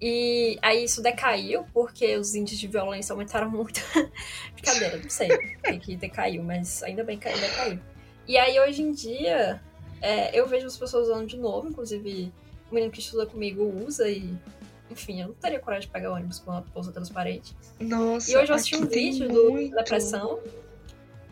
E 0.00 0.58
aí 0.60 0.82
isso 0.82 1.00
decaiu, 1.00 1.64
porque 1.72 2.16
os 2.16 2.34
índices 2.34 2.58
de 2.58 2.66
violência 2.66 3.12
aumentaram 3.12 3.48
muito. 3.48 3.80
Brincadeira, 4.52 4.96
não 4.96 5.08
sei 5.08 5.28
o 5.32 5.78
que, 5.78 5.94
decaiu, 5.94 6.42
mas 6.42 6.82
ainda 6.82 7.04
bem 7.04 7.20
que 7.20 7.28
decaiu. 7.28 7.78
E 8.26 8.36
aí 8.36 8.58
hoje 8.58 8.82
em 8.82 8.90
dia, 8.90 9.62
é, 10.02 10.36
eu 10.38 10.48
vejo 10.48 10.66
as 10.66 10.76
pessoas 10.76 11.08
usando 11.08 11.28
de 11.28 11.36
novo, 11.36 11.68
inclusive 11.68 12.32
o 12.68 12.74
menino 12.74 12.92
que 12.92 12.98
estuda 12.98 13.26
comigo 13.26 13.62
usa 13.86 14.08
e. 14.08 14.36
Enfim, 14.90 15.20
eu 15.22 15.28
não 15.28 15.34
teria 15.34 15.58
coragem 15.58 15.86
de 15.86 15.92
pegar 15.92 16.12
ônibus 16.12 16.38
com 16.38 16.50
uma 16.50 16.60
bolsa 16.60 16.92
transparente. 16.92 17.56
Nossa, 17.80 18.30
E 18.30 18.36
hoje 18.36 18.50
eu 18.52 18.56
assisti 18.56 18.76
um 18.76 18.86
vídeo 18.86 19.28
do 19.28 19.50
muito. 19.50 19.74
Depressão 19.74 20.40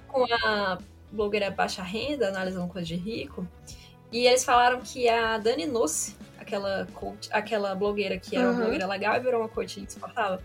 com 0.08 0.24
a 0.24 0.78
blogueira 1.10 1.50
Baixa 1.50 1.82
Renda, 1.82 2.28
analisando 2.28 2.66
coisa 2.68 2.86
de 2.86 2.96
rico. 2.96 3.46
E 4.10 4.26
eles 4.26 4.44
falaram 4.44 4.80
que 4.80 5.08
a 5.08 5.38
Dani 5.38 5.66
Nossi, 5.66 6.16
aquela, 6.38 6.86
coach, 6.94 7.28
aquela 7.32 7.74
blogueira 7.74 8.18
que 8.18 8.36
era 8.36 8.44
uma 8.46 8.52
Aham. 8.52 8.60
blogueira 8.62 8.86
legal 8.86 9.16
e 9.16 9.20
virou 9.20 9.40
uma 9.40 9.48
coach 9.48 9.80
insuportável, 9.80 10.38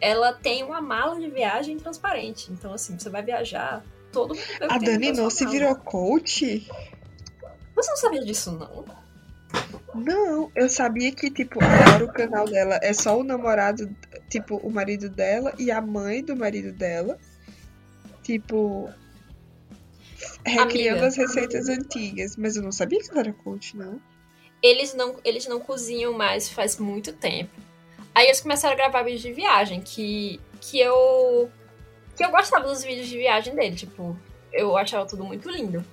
ela 0.00 0.32
tem 0.32 0.62
uma 0.62 0.80
mala 0.80 1.18
de 1.18 1.28
viagem 1.30 1.78
transparente. 1.78 2.50
Então, 2.52 2.72
assim, 2.72 2.98
você 2.98 3.08
vai 3.10 3.22
viajar, 3.22 3.82
todo 4.12 4.34
mundo 4.34 4.46
o 4.60 4.72
A 4.72 4.78
Dani 4.78 5.12
mala. 5.12 5.50
virou 5.50 5.74
coach? 5.76 6.66
Você 7.74 7.90
não 7.90 7.96
sabia 7.96 8.24
disso, 8.24 8.52
não? 8.52 8.84
Não, 9.94 10.50
eu 10.56 10.68
sabia 10.68 11.12
que, 11.12 11.30
tipo, 11.30 11.62
agora 11.62 12.04
o 12.04 12.12
canal 12.12 12.46
dela 12.46 12.80
é 12.82 12.92
só 12.92 13.18
o 13.18 13.22
namorado, 13.22 13.94
tipo, 14.28 14.56
o 14.56 14.70
marido 14.70 15.08
dela 15.08 15.54
e 15.56 15.70
a 15.70 15.80
mãe 15.80 16.22
do 16.22 16.34
marido 16.34 16.72
dela. 16.72 17.18
Tipo. 18.22 18.90
Recriando 20.44 21.04
as 21.04 21.16
receitas 21.16 21.68
antigas. 21.68 22.36
Mas 22.36 22.56
eu 22.56 22.62
não 22.62 22.72
sabia 22.72 22.98
que 23.00 23.10
ela 23.10 23.20
era 23.20 23.32
coach, 23.32 23.76
não. 23.76 24.00
Eles 24.60 24.94
não, 24.94 25.16
eles 25.24 25.46
não 25.46 25.60
cozinham 25.60 26.12
mais 26.12 26.48
faz 26.48 26.78
muito 26.78 27.12
tempo. 27.12 27.52
Aí 28.14 28.26
eles 28.26 28.40
começaram 28.40 28.74
a 28.74 28.76
gravar 28.76 29.02
vídeos 29.02 29.22
de 29.22 29.32
viagem, 29.32 29.80
que, 29.80 30.40
que 30.60 30.80
eu. 30.80 31.50
que 32.16 32.24
eu 32.24 32.30
gostava 32.30 32.66
dos 32.66 32.82
vídeos 32.82 33.08
de 33.08 33.18
viagem 33.18 33.54
dele, 33.54 33.76
tipo, 33.76 34.16
eu 34.52 34.76
achava 34.76 35.06
tudo 35.06 35.24
muito 35.24 35.50
lindo. 35.50 35.84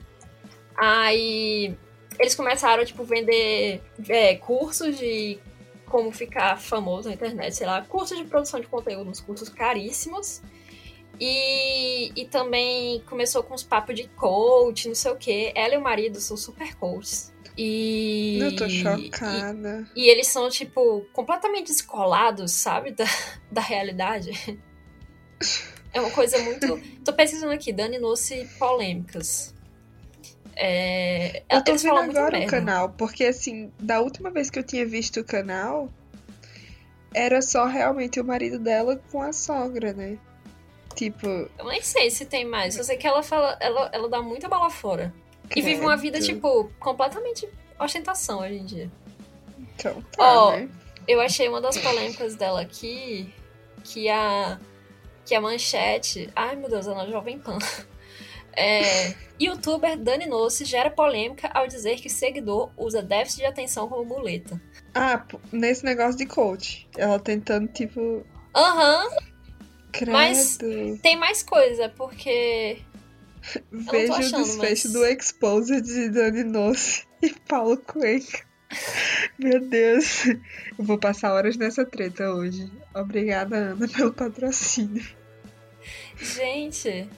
Aí 0.75 1.75
eles 2.21 2.35
começaram, 2.35 2.85
tipo, 2.85 3.03
vender 3.03 3.81
é, 4.07 4.35
cursos 4.35 4.97
de 4.97 5.39
como 5.85 6.11
ficar 6.11 6.57
famoso 6.57 7.09
na 7.09 7.15
internet, 7.15 7.53
sei 7.55 7.65
lá, 7.67 7.81
cursos 7.81 8.17
de 8.17 8.23
produção 8.23 8.59
de 8.59 8.67
conteúdo, 8.67 9.09
uns 9.09 9.19
cursos 9.19 9.49
caríssimos. 9.49 10.41
E, 11.19 12.11
e 12.15 12.25
também 12.25 13.01
começou 13.01 13.43
com 13.43 13.53
os 13.53 13.63
papos 13.63 13.95
de 13.95 14.07
coach, 14.09 14.87
não 14.87 14.95
sei 14.95 15.11
o 15.11 15.15
que. 15.15 15.51
Ela 15.55 15.73
e 15.75 15.77
o 15.77 15.81
marido 15.81 16.19
são 16.21 16.37
super 16.37 16.75
coaches. 16.75 17.33
E. 17.57 18.39
Eu 18.41 18.55
tô 18.55 18.65
e- 18.65 18.69
chocada. 18.69 19.87
e 19.95 20.07
eles 20.09 20.27
são, 20.27 20.47
tipo, 20.49 21.01
completamente 21.11 21.67
descolados, 21.67 22.51
sabe? 22.51 22.91
Da, 22.91 23.05
da 23.51 23.61
realidade. 23.61 24.59
É 25.93 25.99
uma 25.99 26.11
coisa 26.11 26.37
muito. 26.39 26.79
Tô 27.03 27.13
pesquisando 27.13 27.51
aqui, 27.51 27.73
Dani 27.73 27.97
Noce 27.99 28.47
polêmicas. 28.57 29.53
É... 30.55 31.43
Eu 31.49 31.63
tô 31.63 31.75
vendo 31.75 31.97
agora 31.97 32.39
o 32.39 32.47
canal, 32.47 32.89
porque 32.89 33.25
assim, 33.25 33.71
da 33.79 33.99
última 34.01 34.29
vez 34.29 34.49
que 34.49 34.59
eu 34.59 34.63
tinha 34.63 34.85
visto 34.85 35.21
o 35.21 35.23
canal, 35.23 35.89
era 37.13 37.41
só 37.41 37.65
realmente 37.65 38.19
o 38.19 38.23
marido 38.23 38.59
dela 38.59 39.01
com 39.11 39.21
a 39.21 39.33
sogra, 39.33 39.93
né? 39.93 40.17
Tipo, 40.95 41.27
Eu 41.27 41.65
nem 41.65 41.81
sei 41.81 42.09
se 42.09 42.25
tem 42.25 42.45
mais. 42.45 42.77
Eu 42.77 42.83
sei 42.83 42.97
que 42.97 43.07
ela 43.07 43.23
fala. 43.23 43.57
Ela, 43.59 43.89
ela 43.93 44.09
dá 44.09 44.21
muita 44.21 44.47
bola 44.47 44.69
fora. 44.69 45.13
E 45.55 45.61
vive 45.61 45.81
uma 45.81 45.97
vida, 45.97 46.19
tipo, 46.19 46.71
completamente 46.79 47.47
ostentação 47.79 48.39
hoje 48.39 48.55
em 48.55 48.65
dia. 48.65 48.91
Então 49.75 50.01
tá, 50.11 50.23
Ó, 50.23 50.51
né? 50.51 50.69
Eu 51.07 51.19
achei 51.19 51.47
uma 51.47 51.59
das 51.59 51.77
polêmicas 51.77 52.35
dela 52.35 52.61
aqui, 52.61 53.33
que 53.83 54.07
a 54.09 54.59
que 55.25 55.35
a 55.35 55.41
manchete, 55.41 56.29
ai 56.35 56.55
meu 56.55 56.69
Deus, 56.69 56.87
é 56.87 56.93
na 56.93 57.07
Jovem 57.07 57.39
Pan. 57.39 57.57
É, 58.55 59.13
Youtuber 59.39 59.97
Dani 59.97 60.25
Nossi 60.25 60.65
gera 60.65 60.89
polêmica 60.91 61.49
ao 61.53 61.67
dizer 61.67 61.95
que 62.01 62.09
seguidor 62.09 62.69
usa 62.77 63.01
déficit 63.01 63.39
de 63.41 63.45
atenção 63.45 63.87
como 63.87 64.03
muleta. 64.05 64.61
Ah, 64.93 65.25
nesse 65.51 65.85
negócio 65.85 66.17
de 66.17 66.25
coach. 66.25 66.87
Ela 66.97 67.19
tentando, 67.19 67.67
tipo. 67.69 68.25
Aham, 68.55 69.07
Credo. 69.91 70.11
Mas- 70.11 70.57
tem 71.01 71.17
mais 71.17 71.43
coisa, 71.43 71.89
porque 71.89 72.77
Veja 73.71 74.13
o 74.13 74.19
desfecho 74.19 74.87
mas- 74.87 74.93
do 74.93 75.05
Exposed 75.05 75.81
de 75.81 76.09
Dani 76.09 76.43
Nossi 76.43 77.05
e 77.21 77.29
Paulo 77.47 77.77
Cuenca. 77.77 78.45
Meu 79.37 79.59
Deus. 79.59 80.25
Eu 80.27 80.39
vou 80.85 80.97
passar 80.97 81.33
horas 81.33 81.57
nessa 81.57 81.83
treta 81.85 82.31
hoje. 82.33 82.71
Obrigada, 82.95 83.55
Ana, 83.57 83.87
pelo 83.87 84.13
patrocínio. 84.13 85.05
Gente. 86.17 87.09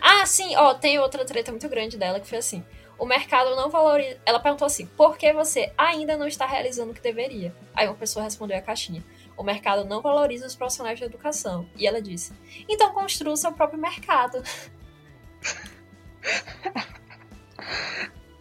Ah, 0.00 0.26
sim, 0.26 0.54
ó, 0.56 0.74
tem 0.74 0.98
outra 0.98 1.24
treta 1.24 1.50
muito 1.50 1.68
grande 1.68 1.96
dela 1.96 2.20
que 2.20 2.28
foi 2.28 2.38
assim. 2.38 2.64
O 2.98 3.06
mercado 3.06 3.54
não 3.54 3.70
valoriza. 3.70 4.18
Ela 4.26 4.40
perguntou 4.40 4.66
assim: 4.66 4.86
por 4.86 5.16
que 5.16 5.32
você 5.32 5.72
ainda 5.78 6.16
não 6.16 6.26
está 6.26 6.46
realizando 6.46 6.90
o 6.90 6.94
que 6.94 7.00
deveria? 7.00 7.54
Aí 7.74 7.86
uma 7.86 7.94
pessoa 7.94 8.24
respondeu 8.24 8.58
a 8.58 8.60
caixinha: 8.60 9.04
o 9.36 9.44
mercado 9.44 9.84
não 9.84 10.02
valoriza 10.02 10.46
os 10.46 10.56
profissionais 10.56 10.98
de 10.98 11.04
educação. 11.04 11.68
E 11.76 11.86
ela 11.86 12.02
disse: 12.02 12.32
então 12.68 12.92
construa 12.92 13.34
o 13.34 13.36
seu 13.36 13.52
próprio 13.52 13.80
mercado. 13.80 14.42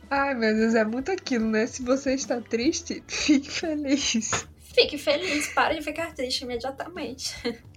Ai, 0.10 0.34
meu 0.34 0.56
Deus, 0.56 0.74
é 0.74 0.86
muito 0.86 1.12
aquilo, 1.12 1.50
né? 1.50 1.67
Se 1.67 1.84
você 1.84 2.13
está 2.13 2.41
triste, 2.41 3.03
fique 3.08 3.51
feliz. 3.51 4.48
Fique 4.74 4.98
feliz, 4.98 5.53
pare 5.53 5.75
de 5.75 5.84
ficar 5.84 6.13
triste 6.13 6.41
imediatamente. 6.41 7.36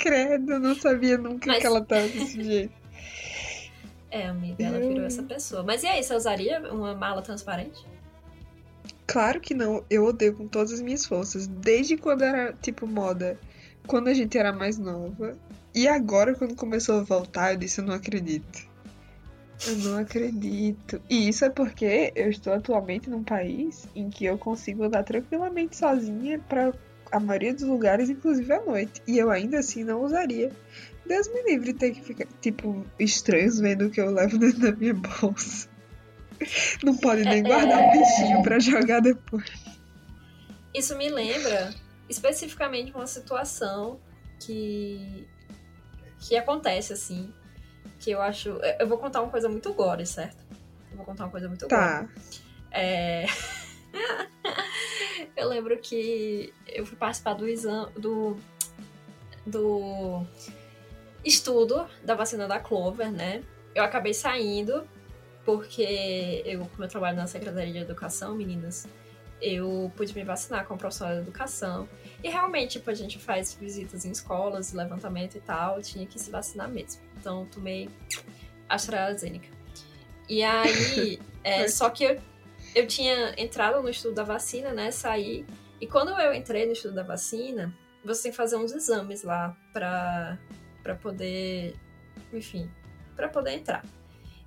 Credo, 0.00 0.52
eu 0.54 0.58
não 0.60 0.74
sabia 0.74 1.16
nunca 1.18 1.46
Mas- 1.46 1.60
que 1.60 1.66
ela 1.66 1.84
tava 1.84 2.08
desse 2.08 2.42
jeito. 2.42 2.72
É, 4.10 4.26
amiga, 4.26 4.64
ela 4.64 4.78
virou 4.80 5.04
essa 5.04 5.22
pessoa. 5.22 5.62
Mas 5.62 5.82
e 5.84 5.86
aí, 5.86 6.02
você 6.02 6.14
usaria 6.14 6.58
uma 6.72 6.94
mala 6.94 7.22
transparente? 7.22 7.86
Claro 9.06 9.40
que 9.40 9.54
não, 9.54 9.84
eu 9.88 10.04
odeio 10.04 10.34
com 10.34 10.48
todas 10.48 10.72
as 10.72 10.80
minhas 10.80 11.04
forças. 11.06 11.46
Desde 11.46 11.96
quando 11.96 12.22
era, 12.22 12.52
tipo, 12.54 12.86
moda. 12.86 13.38
Quando 13.86 14.08
a 14.08 14.14
gente 14.14 14.36
era 14.36 14.52
mais 14.52 14.78
nova. 14.78 15.36
E 15.74 15.86
agora, 15.86 16.34
quando 16.34 16.56
começou 16.56 16.98
a 16.98 17.02
voltar, 17.02 17.52
eu 17.52 17.58
disse: 17.58 17.80
eu 17.80 17.84
não 17.84 17.94
acredito. 17.94 18.68
Eu 19.68 19.76
não 19.78 19.98
acredito. 19.98 21.00
E 21.08 21.28
isso 21.28 21.44
é 21.44 21.50
porque 21.50 22.12
eu 22.16 22.30
estou 22.30 22.52
atualmente 22.52 23.10
num 23.10 23.22
país 23.22 23.86
em 23.94 24.08
que 24.10 24.24
eu 24.24 24.38
consigo 24.38 24.84
andar 24.84 25.04
tranquilamente 25.04 25.76
sozinha 25.76 26.38
pra 26.48 26.72
a 27.10 27.20
maioria 27.20 27.54
dos 27.54 27.64
lugares, 27.64 28.08
inclusive 28.08 28.52
à 28.52 28.60
noite. 28.62 29.02
E 29.06 29.18
eu 29.18 29.30
ainda 29.30 29.58
assim 29.58 29.84
não 29.84 30.02
usaria. 30.02 30.50
Deus 31.06 31.28
me 31.28 31.42
livre 31.42 31.72
ter 31.74 31.90
que 31.90 32.02
ficar, 32.02 32.26
tipo, 32.40 32.86
estranhos 32.98 33.58
vendo 33.58 33.86
o 33.86 33.90
que 33.90 34.00
eu 34.00 34.10
levo 34.10 34.38
dentro 34.38 34.60
da 34.60 34.72
minha 34.72 34.94
bolsa. 34.94 35.68
Não 36.82 36.96
pode 36.96 37.22
nem 37.24 37.40
É, 37.40 37.42
guardar 37.42 37.80
é. 37.80 37.88
um 37.88 37.90
bichinho 37.92 38.42
pra 38.42 38.58
jogar 38.58 39.00
depois. 39.00 39.50
Isso 40.74 40.96
me 40.96 41.08
lembra 41.08 41.74
especificamente 42.08 42.92
uma 42.92 43.06
situação 43.06 44.00
que 44.38 45.26
que 46.20 46.36
acontece 46.36 46.92
assim, 46.92 47.32
que 47.98 48.10
eu 48.10 48.20
acho, 48.20 48.50
eu 48.78 48.86
vou 48.86 48.98
contar 48.98 49.22
uma 49.22 49.30
coisa 49.30 49.48
muito 49.48 49.72
gore, 49.72 50.04
certo? 50.04 50.44
Eu 50.90 50.98
vou 50.98 51.06
contar 51.06 51.24
uma 51.24 51.30
coisa 51.30 51.48
muito 51.48 51.62
gore. 51.62 51.70
Tá. 51.70 52.08
É... 52.70 53.24
eu 55.36 55.48
lembro 55.48 55.78
que 55.78 56.52
eu 56.68 56.84
fui 56.84 56.96
participar 56.96 57.34
do 57.34 57.48
exame 57.48 57.90
do 57.92 58.36
do 59.46 60.24
estudo 61.24 61.86
da 62.04 62.14
vacina 62.14 62.46
da 62.46 62.58
Clover, 62.58 63.10
né? 63.10 63.42
Eu 63.74 63.84
acabei 63.84 64.14
saindo 64.14 64.86
porque 65.44 66.42
eu, 66.44 66.60
como 66.66 66.84
eu 66.84 66.88
trabalho 66.88 67.16
na 67.16 67.26
Secretaria 67.26 67.72
de 67.72 67.78
Educação, 67.78 68.34
meninas, 68.34 68.86
eu 69.40 69.90
pude 69.96 70.14
me 70.14 70.22
vacinar 70.22 70.66
como 70.66 70.78
profissional 70.78 71.14
de 71.14 71.22
educação. 71.22 71.88
E 72.22 72.28
realmente, 72.28 72.72
tipo, 72.72 72.90
a 72.90 72.94
gente 72.94 73.18
faz 73.18 73.54
visitas 73.54 74.04
em 74.04 74.10
escolas, 74.10 74.72
levantamento 74.72 75.36
e 75.36 75.40
tal, 75.40 75.76
eu 75.76 75.82
tinha 75.82 76.06
que 76.06 76.18
se 76.18 76.30
vacinar 76.30 76.68
mesmo. 76.68 77.02
Então, 77.18 77.46
tomei 77.46 77.88
AstraZeneca. 78.68 79.48
E 80.28 80.42
aí, 80.42 81.18
é, 81.42 81.68
só 81.68 81.88
que 81.88 82.04
eu, 82.04 82.20
eu 82.74 82.86
tinha 82.86 83.34
entrado 83.36 83.82
no 83.82 83.88
estudo 83.88 84.14
da 84.14 84.24
vacina, 84.24 84.72
né, 84.72 84.90
saí. 84.90 85.44
E 85.80 85.86
quando 85.86 86.10
eu 86.20 86.32
entrei 86.34 86.66
no 86.66 86.72
estudo 86.72 86.94
da 86.94 87.02
vacina, 87.02 87.74
você 88.04 88.24
tem 88.24 88.30
que 88.32 88.36
fazer 88.36 88.56
uns 88.56 88.72
exames 88.72 89.22
lá 89.22 89.56
pra, 89.72 90.38
pra 90.82 90.94
poder, 90.94 91.74
enfim, 92.32 92.70
pra 93.16 93.28
poder 93.28 93.52
entrar. 93.52 93.84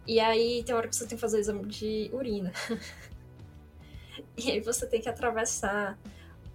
E 0.06 0.20
aí 0.20 0.63
tem 0.63 0.75
hora 0.75 0.88
que 0.88 0.96
você 0.96 1.06
tem 1.08 1.18
que 1.18 1.22
fazer 1.22 1.38
o 1.38 1.39
exame 1.39 1.65
de 1.65 2.10
urina. 2.13 2.51
e 4.38 4.51
aí 4.51 4.60
você 4.60 4.86
tem 4.86 5.01
que 5.01 5.10
atravessar 5.10 5.98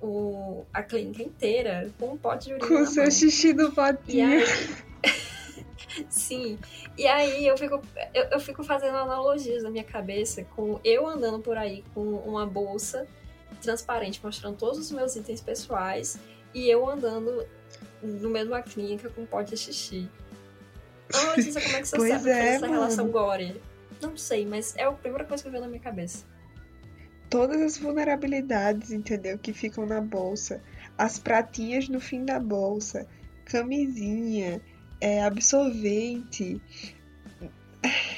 o, 0.01 0.65
a 0.73 0.83
clínica 0.83 1.23
inteira 1.23 1.91
com 1.99 2.13
um 2.13 2.17
pote 2.17 2.47
de 2.47 2.55
urina. 2.55 2.69
Com 2.69 2.83
o 2.83 2.87
seu 2.87 3.11
xixi 3.11 3.49
E 3.51 3.71
potinho. 3.71 4.29
aí. 4.29 4.45
Sim. 6.09 6.59
E 6.97 7.07
aí 7.07 7.47
eu 7.47 7.57
fico, 7.57 7.81
eu, 8.15 8.25
eu 8.25 8.41
fico 8.41 8.63
fazendo 8.63 8.97
analogias 8.97 9.63
na 9.63 9.71
minha 9.71 9.85
cabeça 9.85 10.45
com 10.57 10.81
eu 10.85 11.07
andando 11.07 11.41
por 11.41 11.57
aí 11.57 11.85
com 11.95 12.03
uma 12.03 12.47
bolsa 12.47 13.07
transparente 13.63 14.21
mostrando 14.23 14.57
todos 14.57 14.79
os 14.79 14.91
meus 14.91 15.17
itens 15.17 15.41
pessoais 15.41 16.19
e 16.55 16.69
eu 16.69 16.89
andando 16.89 17.47
no 18.03 18.31
meio 18.31 18.47
de 18.47 18.53
uma 18.53 18.63
clínica 18.63 19.09
com 19.11 19.23
um 19.23 19.27
pote 19.27 19.51
de 19.51 19.57
xixi. 19.57 20.09
Ana 21.13 21.35
Letícia, 21.35 21.61
como 21.61 21.77
é 21.77 21.81
que 21.81 21.89
você 21.89 21.97
Pois 21.97 22.11
sabe 22.11 22.31
é, 22.31 22.49
essa 22.55 22.61
mano. 22.61 22.73
relação 22.75 23.09
gore? 23.09 23.61
Não 24.01 24.17
sei, 24.17 24.47
mas 24.47 24.77
é 24.77 24.85
a 24.85 24.93
primeira 24.93 25.25
coisa 25.25 25.43
que 25.43 25.51
veio 25.51 25.63
na 25.63 25.69
minha 25.69 25.81
cabeça. 25.81 26.25
Todas 27.29 27.61
as 27.61 27.79
vulnerabilidades, 27.79 28.91
entendeu? 28.91 29.39
Que 29.39 29.53
ficam 29.53 29.85
na 29.85 30.01
bolsa. 30.01 30.63
As 30.97 31.19
pratinhas 31.19 31.89
no 31.89 32.01
fim 32.01 32.25
da 32.25 32.39
bolsa. 32.39 33.07
Camisinha. 33.45 34.61
É, 35.01 35.23
absorvente. 35.23 36.61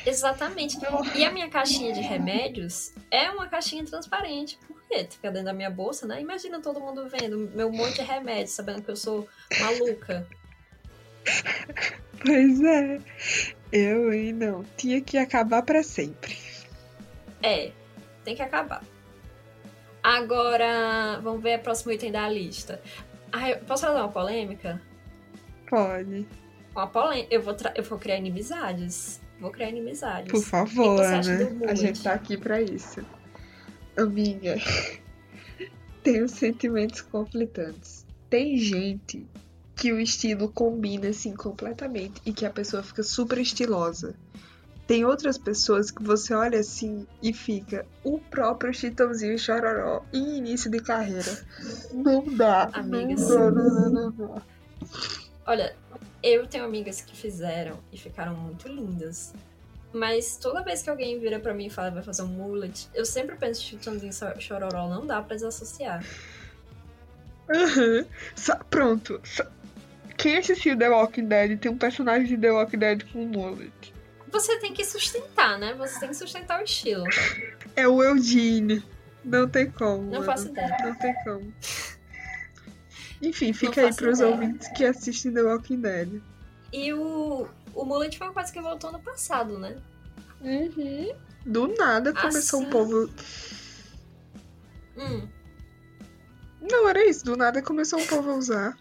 Exatamente. 0.07 0.79
E 1.15 1.25
a 1.25 1.31
minha 1.31 1.49
caixinha 1.49 1.93
de 1.93 2.01
remédios 2.01 2.93
é 3.11 3.31
uma 3.31 3.47
caixinha 3.49 3.85
transparente. 3.85 4.59
Por 4.67 4.83
quê? 4.89 5.07
Fica 5.09 5.31
dentro 5.31 5.47
da 5.47 5.53
minha 5.53 5.71
bolsa, 5.71 6.07
né? 6.07 6.21
Imagina 6.21 6.61
todo 6.61 6.81
mundo 6.81 7.07
vendo 7.09 7.51
meu 7.55 7.71
monte 7.71 7.97
de 7.97 8.03
remédios, 8.03 8.53
sabendo 8.53 8.83
que 8.83 8.91
eu 8.91 8.97
sou 8.97 9.29
maluca. 9.61 10.27
Pois 12.23 12.63
é. 12.63 13.01
Eu, 13.73 14.13
hein, 14.13 14.33
não. 14.33 14.65
Tinha 14.77 15.01
que 15.01 15.17
acabar 15.17 15.63
pra 15.63 15.83
sempre. 15.83 16.37
É, 17.43 17.73
tem 18.25 18.35
que 18.35 18.43
acabar. 18.43 18.83
Agora, 20.03 21.21
vamos 21.23 21.43
ver 21.43 21.55
a 21.55 21.59
próxima 21.59 21.95
item 21.95 22.13
da 22.13 22.29
lista. 22.29 22.81
Ah, 23.33 23.57
posso 23.67 23.87
fazer 23.87 23.99
uma 23.99 24.09
polêmica? 24.09 24.81
Pode. 25.69 26.27
Uma 26.75 26.87
polêmica. 26.87 27.35
Eu 27.35 27.43
vou, 27.43 27.55
tra... 27.55 27.73
eu 27.77 27.83
vou 27.83 27.99
criar 27.99 28.17
inimizades. 28.17 29.21
Vou 29.41 29.51
criar 29.51 29.71
inimizades. 29.71 30.31
Por 30.31 30.43
favor, 30.43 31.01
né? 31.01 31.21
A 31.69 31.75
gente 31.75 32.03
tá 32.03 32.13
aqui 32.13 32.37
pra 32.37 32.61
isso. 32.61 33.05
Amiga, 33.97 34.57
tenho 36.03 36.29
sentimentos 36.29 37.01
conflitantes. 37.01 38.07
Tem 38.29 38.57
gente 38.59 39.27
que 39.75 39.93
o 39.93 39.99
estilo 39.99 40.49
combina 40.49 41.09
assim 41.09 41.35
completamente 41.35 42.21
e 42.27 42.33
que 42.33 42.45
a 42.45 42.51
pessoa 42.51 42.83
fica 42.83 43.03
super 43.03 43.39
estilosa. 43.39 44.15
Tem 44.87 45.05
outras 45.05 45.39
pessoas 45.39 45.91
que 45.91 46.03
você 46.03 46.35
olha 46.35 46.59
assim 46.59 47.07
e 47.23 47.33
fica 47.33 47.87
o 48.05 48.19
próprio 48.19 48.75
Chitãozinho 48.75 49.35
e 49.35 49.39
Chororó 49.39 50.05
em 50.13 50.37
início 50.37 50.71
de 50.71 50.81
carreira. 50.81 51.47
Não 51.93 52.25
dá. 52.37 52.69
Amigas. 52.73 53.29
Não 53.29 53.55
dá, 53.55 53.63
não 53.63 53.75
dá, 53.75 53.89
não 53.89 54.11
dá. 54.11 54.43
Olha, 55.47 55.77
eu 56.23 56.47
tenho 56.47 56.65
amigas 56.65 57.01
que 57.01 57.17
fizeram 57.17 57.79
e 57.93 57.97
ficaram 57.99 58.35
muito 58.35 58.69
lindas. 58.69 59.33
Mas 59.93 60.37
toda 60.37 60.63
vez 60.63 60.83
que 60.83 60.91
alguém 60.91 61.19
vira 61.19 61.41
pra 61.41 61.53
mim 61.53 61.67
e 61.67 61.71
fala 61.71 61.91
vai 61.91 62.03
fazer 62.03 62.23
um 62.23 62.27
mullet, 62.29 62.89
eu 62.95 63.05
sempre 63.05 63.35
penso 63.37 63.63
chutãozinho 63.65 64.13
e 64.37 64.41
chororó, 64.41 64.89
não 64.89 65.05
dá 65.05 65.21
pra 65.21 65.35
desassociar. 65.35 66.05
Aham. 67.53 68.05
Sa- 68.37 68.61
Pronto. 68.71 69.21
Quem 70.17 70.37
assistiu 70.37 70.77
The 70.79 70.89
Walking 70.91 71.27
Dead 71.27 71.59
tem 71.59 71.71
um 71.73 71.79
personagem 71.79 72.27
de 72.29 72.37
The 72.37 72.51
Walking 72.53 72.79
Dead 72.79 73.05
com 73.13 73.23
um 73.25 73.27
mullet. 73.27 73.73
Você 74.31 74.59
tem 74.61 74.73
que 74.73 74.85
sustentar, 74.85 75.59
né? 75.59 75.75
Você 75.75 75.99
tem 75.99 76.11
que 76.11 76.15
sustentar 76.17 76.61
o 76.61 76.65
estilo. 76.65 77.05
É 77.75 77.89
o 77.89 78.01
Eugene. 78.03 78.85
Não 79.25 79.49
tem 79.49 79.69
como. 79.71 80.03
Não 80.05 80.13
mano. 80.13 80.25
faço 80.25 80.49
ideia. 80.49 80.77
Não 80.85 80.95
tem 80.95 81.15
como. 81.25 81.53
Enfim, 83.23 83.53
fica 83.53 83.83
aí 83.83 83.95
pros 83.95 84.19
ideia. 84.19 84.33
ouvintes 84.35 84.69
que 84.69 84.85
assistem 84.85 85.33
The 85.33 85.43
Walking 85.43 85.81
Dead. 85.81 86.23
E 86.73 86.93
o, 86.93 87.47
o 87.75 87.85
mullet 87.85 88.17
foi 88.17 88.27
uma 88.29 88.33
coisa 88.35 88.53
que 88.53 88.61
voltou 88.61 88.91
no 88.93 89.01
passado, 89.01 89.59
né? 89.59 89.77
Uhum. 90.41 91.13
Do 91.45 91.69
nada 91.77 92.13
começou 92.13 92.61
Assim. 92.61 92.69
o 92.69 92.71
povo. 92.71 93.11
Hum. 94.97 95.29
Não, 96.61 96.89
era 96.89 97.05
isso. 97.07 97.25
Do 97.25 97.37
nada 97.37 97.63
começou 97.63 98.01
o 98.01 98.07
povo 98.07 98.31
a 98.31 98.35
usar. 98.35 98.79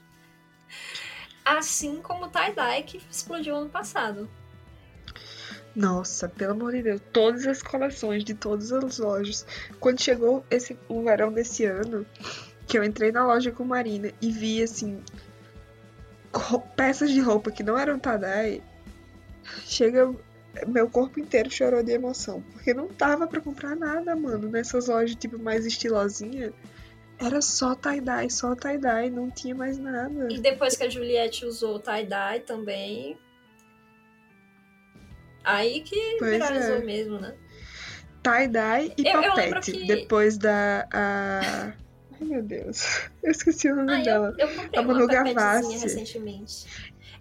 Assim 1.44 2.02
como 2.02 2.26
o 2.26 2.30
tie-dye 2.30 2.84
que 2.84 3.02
explodiu 3.10 3.56
ano 3.56 3.70
passado. 3.70 4.30
Nossa, 5.76 6.28
pelo 6.28 6.52
amor 6.52 6.74
de 6.74 6.84
Deus, 6.84 7.02
todas 7.14 7.46
as 7.48 7.62
coleções 7.62 8.24
de 8.24 8.34
todas 8.34 8.72
as 8.72 8.98
lojas. 8.98 9.46
Quando 9.80 10.02
chegou 10.02 10.46
esse, 10.50 10.78
o 10.90 11.04
verão 11.04 11.32
desse 11.32 11.66
ano, 11.66 12.06
que 12.70 12.78
eu 12.78 12.84
entrei 12.84 13.12
na 13.12 13.26
loja 13.26 13.52
com 13.52 13.66
Marina 13.66 14.12
e 14.22 14.32
vi 14.32 14.62
assim 14.64 15.02
peças 16.76 17.10
de 17.10 17.20
roupa 17.20 17.52
que 17.52 17.64
não 17.64 17.76
eram 17.78 17.98
Tadai, 17.98 18.62
chega 19.66 20.14
meu 20.68 20.88
corpo 20.90 21.20
inteiro 21.20 21.50
chorou 21.50 21.82
de 21.84 21.92
emoção, 21.92 22.42
porque 22.54 22.74
não 22.74 22.88
tava 22.88 23.28
pra 23.28 23.42
comprar 23.42 23.76
nada, 23.76 24.16
mano, 24.16 24.50
nessas 24.50 24.88
lojas 24.88 25.16
tipo 25.16 25.38
mais 25.40 25.66
estilosinha. 25.66 26.54
Era 27.18 27.42
só 27.42 27.76
tie-dye, 27.76 28.30
só 28.30 28.56
tie-dye, 28.56 29.10
não 29.10 29.30
tinha 29.30 29.54
mais 29.54 29.78
nada. 29.78 30.28
E 30.32 30.40
depois 30.40 30.78
que 30.78 30.84
a 30.84 30.90
Juliette 30.90 31.46
usou 31.46 31.76
o 31.76 31.80
tie-dye 31.80 32.40
também. 32.42 33.18
Aí 35.44 35.82
que 35.82 36.16
Pois 36.20 36.32
viralizou 36.32 36.76
é. 36.76 36.80
mesmo, 36.84 37.20
né? 37.20 37.34
tie-dye 38.24 38.94
e 38.98 39.08
Eu- 39.08 39.22
eu 39.22 39.30
papete. 39.34 39.72
que- 39.72 39.86
Depois 39.88 40.38
da. 40.38 40.88
A... 40.94 41.74
Ai 42.22 42.28
meu 42.28 42.44
Deus. 42.44 43.10
Eu 43.24 43.32
esqueci 43.32 43.70
o 43.72 43.76
nome 43.76 43.94
Ah, 43.94 44.04
dela. 44.04 44.36
eu, 44.38 44.48
eu 44.48 44.56
comprei 44.56 44.80
A 44.80 44.82
uma 44.84 44.94
Manu 44.94 45.08
papetezinha 45.08 45.34
Gavassi. 45.34 45.80
recentemente. 45.84 46.66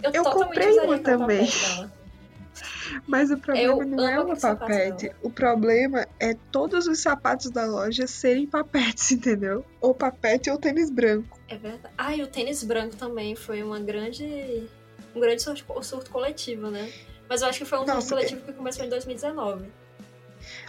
Eu, 0.02 0.12
Eu 0.12 0.24
comprei 0.24 0.78
uma 0.80 0.98
também. 0.98 1.48
Mas 3.06 3.30
o 3.30 3.38
problema 3.38 3.82
Eu 3.82 3.86
não 3.86 4.08
é 4.08 4.18
uma 4.18 4.36
papete. 4.36 5.12
O 5.22 5.30
problema 5.30 6.06
é 6.18 6.34
todos 6.50 6.86
os 6.86 6.98
sapatos 7.00 7.50
da 7.50 7.66
loja 7.66 8.06
serem 8.06 8.46
papetes, 8.48 9.12
entendeu? 9.12 9.64
Ou 9.80 9.94
papete 9.94 10.50
ou 10.50 10.58
tênis 10.58 10.90
branco. 10.90 11.38
É 11.48 11.56
verdade. 11.56 11.94
Ah, 11.96 12.14
e 12.14 12.22
o 12.22 12.26
tênis 12.26 12.64
branco 12.64 12.96
também 12.96 13.36
foi 13.36 13.62
uma 13.62 13.78
grande. 13.78 14.68
um 15.14 15.20
grande 15.20 15.42
surto, 15.42 15.64
surto 15.84 16.10
coletivo, 16.10 16.70
né? 16.70 16.90
Mas 17.28 17.42
eu 17.42 17.48
acho 17.48 17.58
que 17.58 17.64
foi 17.64 17.78
um 17.78 17.82
surto 17.82 17.94
Nossa, 17.94 18.08
coletivo 18.14 18.40
que 18.42 18.52
começou 18.52 18.84
em 18.84 18.88
2019. 18.88 19.66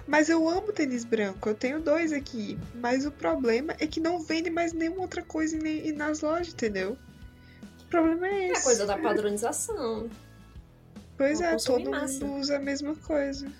Mas 0.07 0.29
eu 0.29 0.47
amo 0.49 0.71
tênis 0.73 1.03
branco. 1.05 1.49
Eu 1.49 1.55
tenho 1.55 1.79
dois 1.81 2.11
aqui. 2.11 2.57
Mas 2.75 3.05
o 3.05 3.11
problema 3.11 3.73
é 3.79 3.87
que 3.87 3.99
não 3.99 4.19
vende 4.19 4.49
mais 4.49 4.73
nenhuma 4.73 5.01
outra 5.01 5.21
coisa 5.23 5.57
nem- 5.57 5.91
nas 5.93 6.21
lojas, 6.21 6.53
entendeu? 6.53 6.97
O 7.81 7.85
problema 7.85 8.27
é 8.27 8.31
É 8.31 8.47
esse. 8.51 8.61
a 8.61 8.63
coisa 8.63 8.85
da 8.85 8.97
padronização. 8.97 10.09
Pois 11.17 11.41
é, 11.41 11.55
todo 11.57 11.89
massa. 11.91 12.13
mundo 12.25 12.39
usa 12.39 12.55
a 12.57 12.59
mesma 12.59 12.95
coisa. 12.95 13.51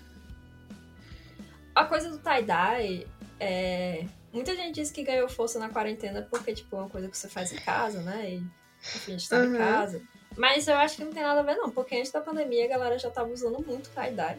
A 1.74 1.84
coisa 1.84 2.08
do 2.10 2.18
tie-dye 2.18 3.06
é. 3.38 4.04
Muita 4.32 4.54
gente 4.54 4.76
diz 4.76 4.90
que 4.92 5.02
ganhou 5.02 5.28
força 5.28 5.58
na 5.58 5.68
quarentena 5.68 6.26
porque, 6.30 6.52
tipo, 6.52 6.76
é 6.76 6.80
uma 6.80 6.88
coisa 6.88 7.08
que 7.08 7.16
você 7.18 7.28
faz 7.28 7.52
em 7.52 7.56
casa, 7.56 8.00
né? 8.00 8.30
E, 8.30 8.36
enfim, 8.96 9.14
a 9.14 9.18
gente 9.18 9.34
em 9.34 9.38
Uhum. 9.48 9.58
casa. 9.58 10.00
Mas 10.36 10.68
eu 10.68 10.76
acho 10.76 10.96
que 10.96 11.04
não 11.04 11.12
tem 11.12 11.22
nada 11.22 11.40
a 11.40 11.42
ver, 11.42 11.56
não, 11.56 11.68
porque 11.70 11.96
antes 11.96 12.12
da 12.12 12.20
pandemia 12.20 12.64
a 12.64 12.68
galera 12.68 12.96
já 12.98 13.10
tava 13.10 13.32
usando 13.32 13.60
muito 13.66 13.90
tie-dye. 13.90 14.38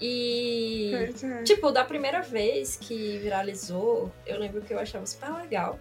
E. 0.00 0.92
É. 1.22 1.42
Tipo, 1.42 1.70
da 1.70 1.84
primeira 1.84 2.22
vez 2.22 2.76
que 2.76 3.18
viralizou, 3.18 4.10
eu 4.26 4.38
lembro 4.38 4.62
que 4.62 4.72
eu 4.72 4.78
achava 4.78 5.04
super 5.06 5.30
legal. 5.34 5.78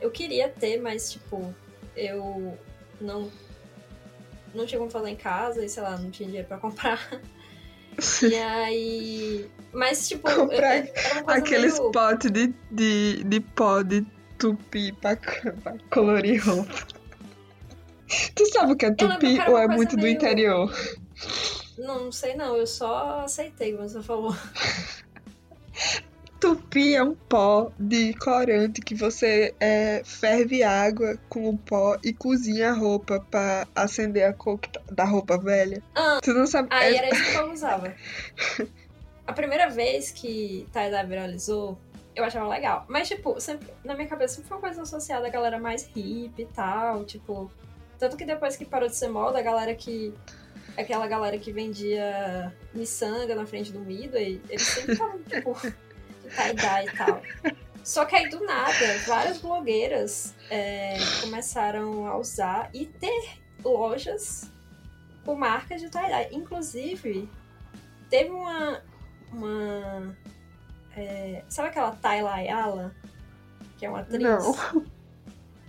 Eu 0.00 0.10
queria 0.10 0.48
ter, 0.48 0.80
mas, 0.80 1.10
tipo, 1.12 1.54
eu 1.96 2.56
não. 3.00 3.30
Não 4.54 4.64
tinha 4.64 4.78
como 4.78 4.90
fazer 4.90 5.10
em 5.10 5.16
casa 5.16 5.64
e, 5.64 5.68
sei 5.68 5.82
lá, 5.82 5.96
não 5.98 6.10
tinha 6.10 6.26
dinheiro 6.26 6.48
pra 6.48 6.58
comprar. 6.58 7.00
E 8.22 8.32
aí. 8.36 9.50
Mas, 9.72 10.06
tipo, 10.08 10.32
Comprar 10.32 10.84
Aqueles 11.26 11.76
meio... 11.80 11.90
potes 11.90 12.30
de, 12.30 12.54
de, 12.70 13.24
de 13.24 13.40
pó 13.40 13.82
de 13.82 14.06
tupi 14.38 14.92
pra, 14.92 15.16
pra 15.16 15.74
colorir 15.90 16.38
roupa. 16.46 16.72
Tu 18.36 18.46
sabe 18.52 18.72
o 18.72 18.76
que 18.76 18.86
é 18.86 18.92
tupi 18.94 19.40
ou 19.48 19.58
é 19.58 19.66
muito 19.66 19.96
do 19.96 20.02
meio- 20.04 20.14
interior? 20.14 20.72
Não, 21.78 22.04
não 22.06 22.12
sei 22.12 22.34
não, 22.34 22.56
eu 22.56 22.66
só 22.66 23.20
aceitei 23.20 23.72
como 23.74 23.88
você 23.88 24.02
falou. 24.02 24.34
Tupi 26.40 26.94
é 26.94 27.02
um 27.02 27.14
pó 27.16 27.72
de 27.78 28.14
corante 28.14 28.80
que 28.80 28.94
você 28.94 29.52
é, 29.58 30.02
ferve 30.04 30.62
água 30.62 31.18
com 31.28 31.48
o 31.48 31.58
pó 31.58 31.96
e 32.04 32.12
cozinha 32.12 32.70
a 32.70 32.74
roupa 32.74 33.18
pra 33.28 33.66
acender 33.74 34.24
a 34.24 34.32
cor 34.32 34.56
tá- 34.60 34.80
da 34.90 35.04
roupa 35.04 35.36
velha. 35.36 35.82
Ah, 35.96 36.20
Tu 36.22 36.32
não 36.32 36.46
sabe. 36.46 36.68
Aí 36.70 36.94
é- 36.94 36.98
era 36.98 37.08
isso 37.14 37.30
que 37.32 37.36
eu 37.36 37.52
usava. 37.52 37.92
A 39.26 39.32
primeira 39.34 39.68
vez 39.68 40.10
que 40.10 40.66
tie-dye 40.72 41.04
viralizou, 41.06 41.76
eu 42.16 42.24
achava 42.24 42.48
legal. 42.48 42.86
Mas, 42.88 43.08
tipo, 43.08 43.38
sempre, 43.38 43.68
na 43.84 43.94
minha 43.94 44.08
cabeça 44.08 44.36
sempre 44.36 44.48
foi 44.48 44.56
uma 44.56 44.62
coisa 44.62 44.80
associada 44.82 45.26
à 45.26 45.30
galera 45.30 45.58
mais 45.58 45.82
hippie 45.94 46.42
e 46.42 46.46
tal, 46.46 47.04
tipo... 47.04 47.50
Tanto 47.98 48.16
que 48.16 48.24
depois 48.24 48.56
que 48.56 48.64
parou 48.64 48.88
de 48.88 48.96
ser 48.96 49.08
moda, 49.08 49.38
a 49.38 49.42
galera 49.42 49.74
que... 49.74 50.14
Aquela 50.78 51.08
galera 51.08 51.36
que 51.38 51.50
vendia 51.50 52.54
miçanga 52.72 53.34
na 53.34 53.44
frente 53.44 53.72
do 53.72 53.80
Midway, 53.80 54.40
eles 54.48 54.62
sempre 54.62 54.92
estavam, 54.92 55.20
tipo, 55.24 55.52
de 55.60 56.36
tie-dye 56.36 56.86
e 56.86 56.96
tal. 56.96 57.22
Só 57.82 58.04
que 58.04 58.14
aí, 58.14 58.28
do 58.28 58.44
nada, 58.44 58.98
várias 59.06 59.38
blogueiras 59.38 60.34
é, 60.48 60.98
começaram 61.20 62.06
a 62.06 62.16
usar 62.16 62.70
e 62.72 62.86
ter 62.86 63.38
lojas 63.64 64.50
com 65.24 65.34
marcas 65.34 65.80
de 65.80 65.90
tie-dye. 65.90 66.28
Inclusive, 66.32 67.28
teve 68.08 68.30
uma. 68.30 68.82
uma 69.32 70.16
é, 70.96 71.42
sabe 71.48 71.68
aquela 71.68 71.90
Tayla 71.92 72.34
Ayala? 72.34 72.94
Que 73.76 73.86
é 73.86 73.88
uma 73.88 74.00
atriz? 74.00 74.22
Não. 74.22 74.54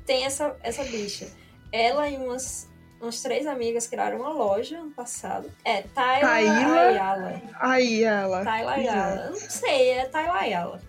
Tem 0.06 0.26
essa, 0.26 0.56
essa 0.62 0.84
bicha. 0.84 1.32
Ela 1.72 2.10
e 2.10 2.17
umas, 2.17 2.69
umas 3.02 3.22
três 3.22 3.48
amigas 3.48 3.88
criaram 3.88 4.20
uma 4.20 4.30
loja 4.30 4.78
ano 4.78 4.92
passado. 4.92 5.52
É, 5.64 5.82
Tayla? 5.82 6.30
Ayala. 6.30 7.42
Aí 7.60 8.04
ela. 8.04 8.44
Tayla 8.44 8.72
Ayala. 8.74 9.22
Eu 9.26 9.32
não 9.32 9.50
sei, 9.50 9.90
é 9.92 10.06
Tayla 10.06 10.34
Ayala. 10.34 10.82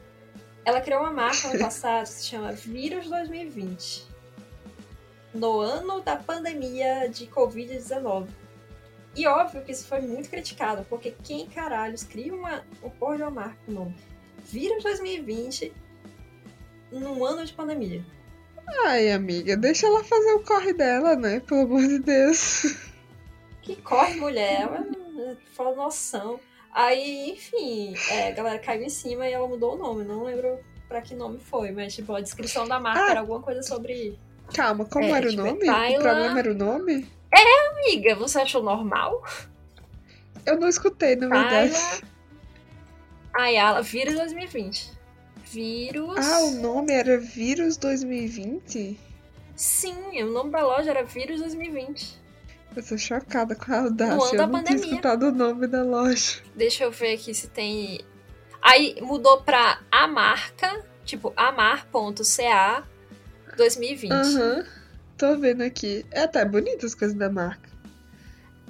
Ela 0.64 0.80
criou 0.80 1.00
uma 1.00 1.12
marca 1.12 1.48
ano 1.48 1.58
passado 1.60 2.04
que 2.04 2.10
se 2.10 2.26
chama 2.26 2.52
Vírus 2.52 3.08
2020. 3.08 4.08
No 5.32 5.60
ano 5.60 6.00
da 6.00 6.16
pandemia 6.16 7.08
de 7.08 7.26
Covid-19. 7.26 8.28
E 9.14 9.26
óbvio 9.26 9.62
que 9.62 9.72
isso 9.72 9.86
foi 9.86 10.00
muito 10.00 10.30
criticado, 10.30 10.84
porque 10.88 11.14
quem 11.24 11.46
caralhos 11.46 12.04
cria 12.04 12.32
uma, 12.34 12.62
um 12.82 12.90
porra 12.90 13.16
de 13.16 13.22
uma 13.22 13.30
marca 13.30 13.56
com 13.66 13.72
o 13.72 13.74
nome 13.74 13.96
Vírus 14.44 14.82
2020 14.82 15.72
num 16.90 17.24
ano 17.24 17.44
de 17.44 17.52
pandemia? 17.52 18.04
Ai, 18.86 19.10
amiga, 19.12 19.56
deixa 19.56 19.86
ela 19.86 20.02
fazer 20.04 20.32
o 20.32 20.40
corre 20.44 20.72
dela, 20.72 21.16
né? 21.16 21.40
Pelo 21.40 21.62
amor 21.62 21.80
de 21.82 21.98
Deus. 21.98 22.76
Que 23.62 23.76
corre, 23.76 24.14
mulher, 24.16 24.62
ela 24.62 24.86
falta 25.54 25.76
noção. 25.76 26.40
Aí, 26.72 27.30
enfim, 27.32 27.94
é, 28.10 28.28
a 28.28 28.30
galera 28.30 28.58
caiu 28.58 28.82
em 28.82 28.88
cima 28.88 29.26
e 29.28 29.32
ela 29.32 29.46
mudou 29.46 29.74
o 29.74 29.78
nome, 29.78 30.04
não 30.04 30.24
lembro 30.24 30.58
pra 30.88 31.02
que 31.02 31.14
nome 31.14 31.38
foi, 31.40 31.70
mas 31.72 31.94
tipo, 31.94 32.12
a 32.14 32.20
descrição 32.20 32.66
da 32.66 32.78
marca 32.80 33.04
Ah. 33.06 33.10
era 33.10 33.20
alguma 33.20 33.40
coisa 33.40 33.62
sobre. 33.62 34.18
Calma, 34.54 34.84
como 34.84 35.04
É, 35.06 35.10
era 35.10 35.26
o 35.26 35.30
tipo, 35.30 35.42
nome? 35.42 35.58
Tyla- 35.60 35.98
O 35.98 36.02
problema 36.02 36.38
era 36.38 36.50
o 36.50 36.54
nome? 36.54 37.08
Amiga, 37.82 38.14
você 38.16 38.40
achou 38.40 38.62
normal? 38.62 39.22
Eu 40.46 40.58
não 40.58 40.68
escutei, 40.68 41.16
na 41.16 41.28
verdade. 41.28 41.72
Tyla 41.72 42.10
Ayala, 43.34 43.82
vírus 43.82 44.14
2020. 44.16 44.90
Vírus. 45.50 46.16
Ah, 46.16 46.40
o 46.44 46.50
nome 46.52 46.92
era 46.92 47.18
Vírus 47.18 47.76
2020? 47.76 48.98
Sim, 49.56 50.22
o 50.22 50.32
nome 50.32 50.50
da 50.50 50.62
loja 50.62 50.90
era 50.90 51.02
Vírus 51.02 51.40
2020. 51.40 52.20
Eu 52.76 52.86
tô 52.86 52.96
chocada 52.96 53.54
com 53.54 53.72
a 53.72 53.80
audácia. 53.80 54.14
Eu 54.14 54.18
não 54.18 54.28
tinha 54.28 54.48
pandemia. 54.48 54.84
escutado 54.84 55.24
o 55.24 55.32
nome 55.32 55.66
da 55.66 55.82
loja. 55.82 56.40
Deixa 56.54 56.84
eu 56.84 56.92
ver 56.92 57.14
aqui 57.14 57.34
se 57.34 57.48
tem. 57.48 58.00
Aí 58.62 58.96
mudou 59.02 59.42
pra 59.42 59.80
a 59.90 60.06
marca, 60.06 60.84
tipo 61.04 61.32
amar.ca 61.36 62.86
2020. 63.56 64.12
Aham. 64.12 64.64
Tô 65.18 65.36
vendo 65.36 65.62
aqui. 65.62 66.06
É 66.10 66.22
até 66.22 66.44
bonito 66.44 66.86
as 66.86 66.94
coisas 66.94 67.16
da 67.16 67.28
marca. 67.28 67.68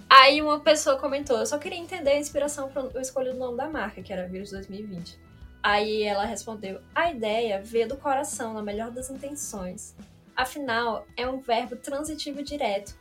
Aí 0.09 0.43
uma 0.43 0.59
pessoa 0.59 0.99
comentou, 0.99 1.39
eu 1.39 1.47
só 1.47 1.57
queria 1.57 1.79
entender 1.79 2.11
a 2.11 2.19
inspiração 2.19 2.69
para 2.69 2.83
eu 2.83 3.01
escolher 3.01 3.31
o 3.31 3.37
nome 3.37 3.57
da 3.57 3.69
marca, 3.69 4.03
que 4.03 4.13
era 4.13 4.27
Vírus 4.27 4.51
2020. 4.51 5.17
Aí 5.63 6.03
ela 6.03 6.25
respondeu, 6.25 6.81
a 6.95 7.11
ideia 7.11 7.61
veio 7.63 7.89
do 7.89 7.97
coração, 7.97 8.55
na 8.55 8.63
melhor 8.63 8.91
das 8.91 9.11
intenções. 9.11 9.95
Afinal, 10.35 11.07
é 11.17 11.29
um 11.29 11.39
verbo 11.39 11.77
transitivo 11.77 12.43
direto, 12.43 12.95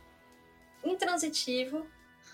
intransitivo 0.84 1.86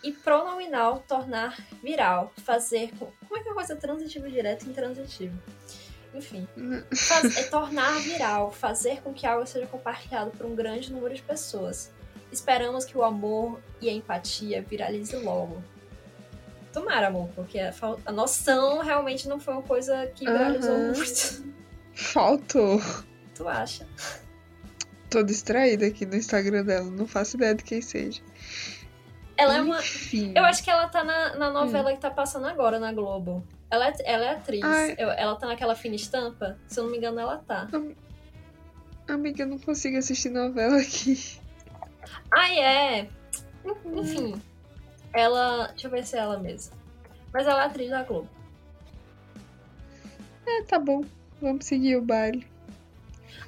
e 0.02 0.10
pronominal 0.12 1.04
tornar 1.06 1.56
viral, 1.82 2.32
fazer 2.38 2.90
com... 2.98 3.06
Como 3.28 3.38
é 3.38 3.42
que 3.42 3.48
é 3.48 3.52
uma 3.52 3.56
coisa 3.56 3.76
transitivo 3.76 4.28
direto 4.28 4.66
e 4.66 4.70
intransitivo? 4.70 5.36
Enfim, 6.14 6.48
faz- 6.94 7.36
é 7.36 7.42
tornar 7.44 7.98
viral, 8.00 8.50
fazer 8.50 9.02
com 9.02 9.12
que 9.12 9.26
algo 9.26 9.46
seja 9.46 9.66
compartilhado 9.66 10.30
por 10.32 10.46
um 10.46 10.54
grande 10.56 10.92
número 10.92 11.14
de 11.14 11.22
pessoas. 11.22 11.92
Esperamos 12.32 12.84
que 12.84 12.96
o 12.98 13.04
amor 13.04 13.60
e 13.80 13.88
a 13.88 13.92
empatia 13.92 14.62
viralize 14.62 15.14
logo. 15.16 15.62
Tomara, 16.72 17.06
amor, 17.08 17.28
porque 17.34 17.58
a, 17.58 17.72
a 18.04 18.12
noção 18.12 18.82
realmente 18.82 19.28
não 19.28 19.40
foi 19.40 19.54
uma 19.54 19.62
coisa 19.62 20.06
que 20.14 20.24
viralizou 20.24 20.74
Aham. 20.74 20.92
muito. 20.92 21.54
Faltou. 21.94 22.80
Tu 23.34 23.48
acha? 23.48 23.86
Tô 25.08 25.22
distraída 25.22 25.86
aqui 25.86 26.04
no 26.04 26.16
Instagram 26.16 26.64
dela. 26.64 26.90
Não 26.90 27.06
faço 27.06 27.36
ideia 27.36 27.54
de 27.54 27.64
quem 27.64 27.80
seja. 27.80 28.20
Ela 29.36 29.56
é 29.56 29.60
uma. 29.62 29.78
Enfim. 29.78 30.32
Eu 30.34 30.44
acho 30.44 30.62
que 30.62 30.70
ela 30.70 30.88
tá 30.88 31.04
na, 31.04 31.36
na 31.36 31.50
novela 31.50 31.92
que 31.92 32.00
tá 32.00 32.10
passando 32.10 32.46
agora 32.46 32.78
na 32.78 32.92
Globo. 32.92 33.46
Ela 33.70 33.88
é, 33.88 33.94
ela 34.04 34.24
é 34.24 34.30
atriz. 34.30 34.62
Eu- 34.98 35.10
ela 35.10 35.36
tá 35.36 35.46
naquela 35.46 35.74
fina 35.74 35.94
estampa. 35.94 36.58
Se 36.66 36.78
eu 36.80 36.84
não 36.84 36.90
me 36.90 36.98
engano, 36.98 37.20
ela 37.20 37.38
tá. 37.38 37.68
Amiga, 39.08 39.42
eu 39.42 39.46
não 39.46 39.58
consigo 39.58 39.96
assistir 39.98 40.30
novela 40.30 40.76
aqui. 40.78 41.38
Ai, 42.32 42.58
é. 42.58 43.08
Enfim. 43.94 44.40
Ela. 45.16 45.68
Deixa 45.68 45.86
eu 45.86 45.90
ver 45.90 46.06
se 46.06 46.16
é 46.16 46.20
ela 46.20 46.38
mesma. 46.38 46.76
Mas 47.32 47.46
ela 47.46 47.62
é 47.62 47.66
atriz 47.66 47.90
da 47.90 48.02
Globo. 48.02 48.28
É, 50.46 50.62
tá 50.62 50.78
bom. 50.78 51.04
Vamos 51.40 51.66
seguir 51.66 51.96
o 51.96 52.02
baile. 52.02 52.46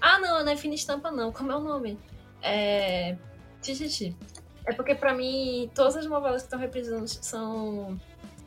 Ah, 0.00 0.18
não, 0.18 0.44
não 0.44 0.52
é 0.52 0.57
fina 0.57 0.74
estampa, 0.74 1.11
não. 1.11 1.33
Como 1.33 1.52
é 1.52 1.57
o 1.57 1.61
nome? 1.61 1.98
É. 2.42 3.16
Tititi. 3.61 4.16
É 4.64 4.72
porque 4.72 4.94
pra 4.94 5.14
mim, 5.14 5.70
todas 5.74 5.96
as 5.96 6.07
novelas 6.07 6.42
que 6.42 6.46
estão 6.46 6.59
reprisando 6.59 7.07
são. 7.09 8.00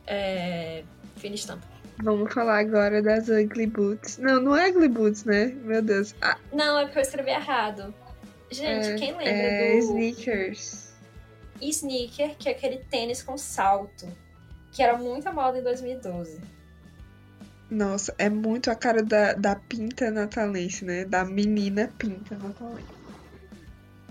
É. 0.06 0.84
Fina 1.16 1.34
estampa. 1.34 1.66
Vamos 2.02 2.32
falar 2.32 2.58
agora 2.58 3.00
das 3.02 3.28
Ugly 3.28 3.66
Boots. 3.66 4.18
Não, 4.18 4.40
não 4.40 4.56
é 4.56 4.70
Ugly 4.70 4.88
Boots, 4.88 5.24
né? 5.24 5.46
Meu 5.62 5.82
Deus. 5.82 6.14
Ah, 6.20 6.36
Não, 6.52 6.78
é 6.78 6.84
porque 6.84 6.98
eu 6.98 7.02
escrevi 7.02 7.30
errado. 7.30 7.94
Gente, 8.50 8.88
é, 8.88 8.94
quem 8.96 9.12
lembra 9.12 9.24
é 9.30 9.72
do 9.72 9.78
Sneakers. 9.78 10.81
Sneaker, 11.68 12.36
que 12.36 12.48
é 12.48 12.52
aquele 12.52 12.78
tênis 12.78 13.22
com 13.22 13.36
salto, 13.36 14.06
que 14.72 14.82
era 14.82 14.96
muita 14.96 15.32
moda 15.32 15.58
em 15.58 15.62
2012? 15.62 16.40
Nossa, 17.70 18.14
é 18.18 18.28
muito 18.28 18.70
a 18.70 18.74
cara 18.74 19.02
da, 19.02 19.32
da 19.32 19.56
pinta 19.56 20.10
natalense, 20.10 20.84
né? 20.84 21.04
Da 21.04 21.24
menina 21.24 21.90
pinta 21.98 22.36
natalense. 22.36 22.86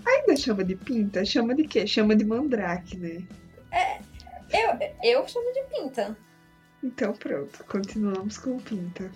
Ainda 0.04 0.36
chama 0.36 0.64
de 0.64 0.74
pinta? 0.74 1.24
Chama 1.24 1.54
de 1.54 1.64
quê? 1.64 1.86
Chama 1.86 2.16
de 2.16 2.24
mandrake, 2.24 2.96
né? 2.96 3.22
Eu, 4.52 4.78
eu 5.02 5.28
chamo 5.28 5.52
de 5.52 5.62
pinta. 5.74 6.16
Então 6.82 7.12
pronto, 7.14 7.64
continuamos 7.64 8.36
com 8.36 8.58
pinta. 8.58 9.10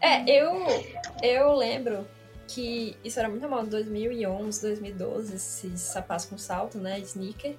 É, 0.00 0.24
eu, 0.28 0.66
eu 1.22 1.52
lembro 1.52 2.06
que 2.54 2.96
isso 3.02 3.18
era 3.18 3.28
muito 3.28 3.48
moda 3.48 3.66
em 3.66 3.70
2011, 3.70 4.60
2012, 4.60 5.34
esses 5.36 5.80
sapatos 5.80 6.26
com 6.26 6.36
salto, 6.36 6.78
né? 6.78 6.98
Sneaker. 7.00 7.56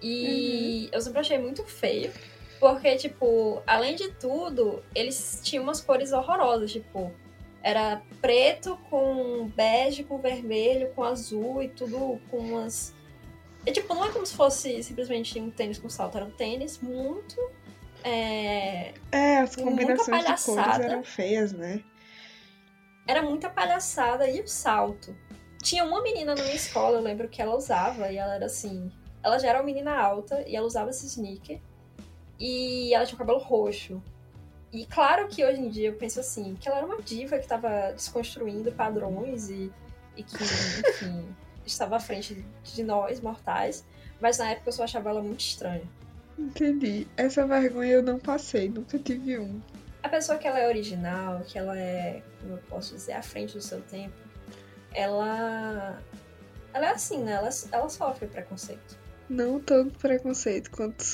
E 0.00 0.88
eu 0.92 1.00
sempre 1.00 1.20
achei 1.20 1.38
muito 1.38 1.64
feio. 1.64 2.12
Porque, 2.58 2.94
tipo, 2.96 3.62
além 3.66 3.96
de 3.96 4.10
tudo, 4.12 4.82
eles 4.94 5.40
tinham 5.42 5.64
umas 5.64 5.80
cores 5.80 6.12
horrorosas, 6.12 6.70
tipo, 6.70 7.12
era 7.62 8.00
preto 8.20 8.76
com 8.88 9.48
bege, 9.48 10.04
com 10.04 10.18
vermelho, 10.18 10.90
com 10.94 11.02
azul 11.02 11.62
e 11.62 11.68
tudo 11.68 12.20
com 12.30 12.38
umas. 12.38 12.94
E, 13.66 13.72
tipo, 13.72 13.92
não 13.94 14.04
é 14.04 14.10
como 14.10 14.24
se 14.26 14.34
fosse 14.34 14.82
simplesmente 14.82 15.38
um 15.40 15.50
tênis 15.50 15.78
com 15.78 15.88
salto, 15.88 16.16
era 16.16 16.26
um 16.26 16.30
tênis 16.30 16.78
muito. 16.78 17.36
é, 18.04 18.92
É, 19.10 19.38
as 19.38 19.56
combinações 19.56 20.24
de 20.24 20.44
cores 20.44 20.78
eram 20.80 21.04
feias, 21.04 21.52
né? 21.52 21.82
Era 23.12 23.22
muita 23.22 23.50
palhaçada 23.50 24.26
e 24.26 24.40
o 24.40 24.48
salto. 24.48 25.14
Tinha 25.62 25.84
uma 25.84 26.02
menina 26.02 26.34
na 26.34 26.42
minha 26.42 26.56
escola, 26.56 26.96
eu 26.96 27.02
lembro 27.02 27.28
que 27.28 27.42
ela 27.42 27.54
usava, 27.54 28.10
e 28.10 28.16
ela 28.16 28.34
era 28.34 28.46
assim. 28.46 28.90
Ela 29.22 29.38
já 29.38 29.48
era 29.48 29.58
uma 29.58 29.64
menina 29.64 29.94
alta 29.94 30.42
e 30.48 30.56
ela 30.56 30.66
usava 30.66 30.90
esse 30.90 31.06
sneaker. 31.06 31.60
E 32.40 32.92
ela 32.94 33.04
tinha 33.04 33.14
o 33.14 33.18
cabelo 33.18 33.38
roxo. 33.38 34.02
E 34.72 34.86
claro 34.86 35.28
que 35.28 35.44
hoje 35.44 35.60
em 35.60 35.68
dia 35.68 35.88
eu 35.88 35.96
penso 35.96 36.18
assim, 36.18 36.56
que 36.58 36.66
ela 36.66 36.78
era 36.78 36.86
uma 36.86 37.02
diva 37.02 37.36
que 37.36 37.44
estava 37.44 37.92
desconstruindo 37.92 38.72
padrões 38.72 39.50
e, 39.50 39.70
e 40.16 40.22
que, 40.22 40.42
enfim, 40.42 41.28
estava 41.66 41.96
à 41.96 42.00
frente 42.00 42.42
de 42.64 42.82
nós, 42.82 43.20
mortais. 43.20 43.84
Mas 44.20 44.38
na 44.38 44.50
época 44.50 44.70
eu 44.70 44.72
só 44.72 44.84
achava 44.84 45.10
ela 45.10 45.22
muito 45.22 45.40
estranha. 45.40 45.84
Entendi. 46.38 47.06
Essa 47.14 47.46
vergonha 47.46 47.92
eu 47.92 48.02
não 48.02 48.18
passei, 48.18 48.70
nunca 48.70 48.98
tive 48.98 49.38
um. 49.38 49.60
A 50.02 50.08
pessoa 50.08 50.36
que 50.38 50.46
ela 50.46 50.58
é 50.58 50.68
original, 50.68 51.40
que 51.46 51.58
ela 51.58 51.78
é, 51.78 52.22
como 52.40 52.54
eu 52.54 52.58
posso 52.68 52.94
dizer, 52.94 53.12
à 53.12 53.22
frente 53.22 53.54
do 53.54 53.60
seu 53.62 53.80
tempo, 53.82 54.14
ela. 54.92 56.02
Ela 56.74 56.86
é 56.86 56.90
assim, 56.90 57.22
né? 57.22 57.32
Ela, 57.32 57.50
ela 57.70 57.88
sofre 57.88 58.26
preconceito. 58.26 58.98
Não 59.28 59.60
tanto 59.60 59.98
preconceito 59.98 60.70
quanto, 60.70 61.04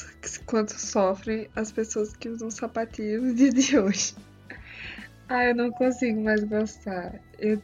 quanto 0.47 0.73
sofrem 0.73 1.49
as 1.55 1.71
pessoas 1.71 2.17
que 2.17 2.29
usam 2.29 2.51
sapatilhas 2.51 3.23
no 3.23 3.35
dia 3.35 3.53
de 3.53 3.79
hoje. 3.79 4.17
Ah, 5.29 5.45
eu 5.45 5.55
não 5.55 5.71
consigo 5.71 6.23
mais 6.23 6.43
gostar. 6.45 7.21
Eu 7.39 7.61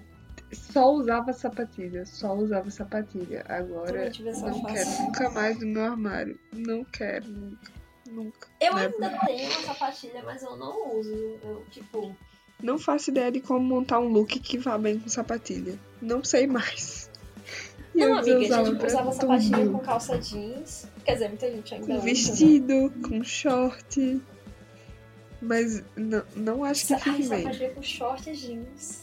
só 0.53 0.93
usava 0.93 1.33
sapatilha, 1.33 2.05
só 2.05 2.35
usava 2.35 2.71
sapatilha. 2.71 3.45
Agora 3.49 4.11
não 4.11 4.65
quero 4.65 4.91
nunca 5.01 5.31
mais 5.31 5.59
no 5.59 5.67
meu 5.67 5.85
armário. 5.85 6.39
Não 6.53 6.85
quero, 6.85 7.27
nunca. 7.27 7.73
Nunca. 8.15 8.49
Eu 8.61 8.75
Never. 8.75 8.95
ainda 9.05 9.19
tenho 9.27 9.51
uma 9.51 9.63
sapatilha, 9.63 10.23
mas 10.25 10.43
eu 10.43 10.57
não 10.57 10.99
uso. 10.99 11.39
Eu, 11.43 11.65
tipo. 11.71 12.15
Não 12.63 12.79
faço 12.79 13.11
ideia 13.11 13.33
de 13.33 13.41
como 13.41 13.61
montar 13.61 13.99
um 13.99 14.09
look 14.09 14.39
que 14.39 14.57
vá 14.59 14.79
bem 14.79 14.99
com 15.01 15.09
sapatilha. 15.09 15.79
Não 16.01 16.23
sei 16.23 16.47
mais. 16.47 17.11
E 17.95 17.99
Não, 17.99 18.19
amiga, 18.19 18.37
a 18.37 18.41
usava 18.41 18.65
gente 18.67 18.79
pra 18.79 18.87
usava 18.87 19.13
sapatilha 19.13 19.59
tudo. 19.59 19.73
com 19.73 19.79
calça 19.81 20.19
jeans. 20.19 20.87
Quer 21.05 21.13
dizer, 21.15 21.29
muita 21.29 21.51
gente 21.51 21.75
ainda 21.75 21.87
Com 21.87 21.93
usa. 21.93 22.05
né? 22.05 22.11
vestido, 22.13 22.93
com 23.09 23.25
short. 23.25 24.21
Mas 25.43 25.83
não, 25.97 26.23
não 26.37 26.65
acho 26.65 26.87
que 26.87 26.95
Ai, 26.95 27.01
fique 27.01 27.29
bem. 27.29 27.43
sapatilha 27.43 27.71
com 27.71 27.83
short 27.83 28.31
e 28.31 28.35
jeans. 28.35 29.03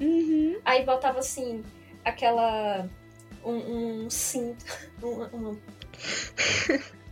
Uhum. 0.00 0.58
Aí 0.64 0.84
botava 0.84 1.20
assim, 1.20 1.62
aquela. 2.04 2.88
Um, 3.46 4.04
um 4.06 4.10
cinto. 4.10 4.64
Uma, 5.00 5.28
uma, 5.28 5.56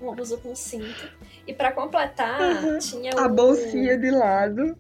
uma 0.01 0.15
blusa 0.15 0.37
com 0.39 0.55
cinto. 0.55 1.09
E 1.47 1.55
pra 1.55 1.71
completar, 1.73 2.41
Uhum. 2.65 2.79
tinha 2.79 3.13
A 3.17 3.27
o. 3.27 3.29
bolsinha 3.35 3.97
de 3.97 4.11
lado. 4.11 4.77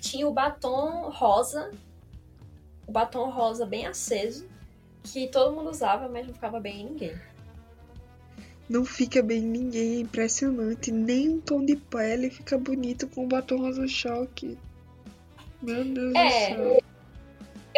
Tinha 0.00 0.26
o 0.26 0.32
batom 0.32 1.10
rosa. 1.10 1.70
O 2.86 2.92
batom 2.92 3.28
rosa 3.30 3.66
bem 3.66 3.86
aceso. 3.86 4.46
Que 5.02 5.28
todo 5.28 5.54
mundo 5.54 5.70
usava, 5.70 6.08
mas 6.08 6.26
não 6.26 6.32
ficava 6.34 6.58
bem 6.60 6.80
em 6.80 6.84
ninguém. 6.86 7.14
Não 8.68 8.84
fica 8.84 9.22
bem 9.22 9.38
em 9.38 9.46
ninguém, 9.48 9.96
é 9.96 10.00
impressionante. 10.00 10.90
Nem 10.92 11.28
um 11.30 11.40
tom 11.40 11.64
de 11.64 11.76
pele 11.76 12.30
fica 12.30 12.56
bonito 12.58 13.06
com 13.08 13.24
o 13.24 13.28
batom 13.28 13.58
rosa 13.58 13.86
choque. 13.86 14.56
Meu 15.62 15.84
Deus 15.84 16.14
É. 16.14 16.54
do 16.54 16.62
céu. 16.62 16.82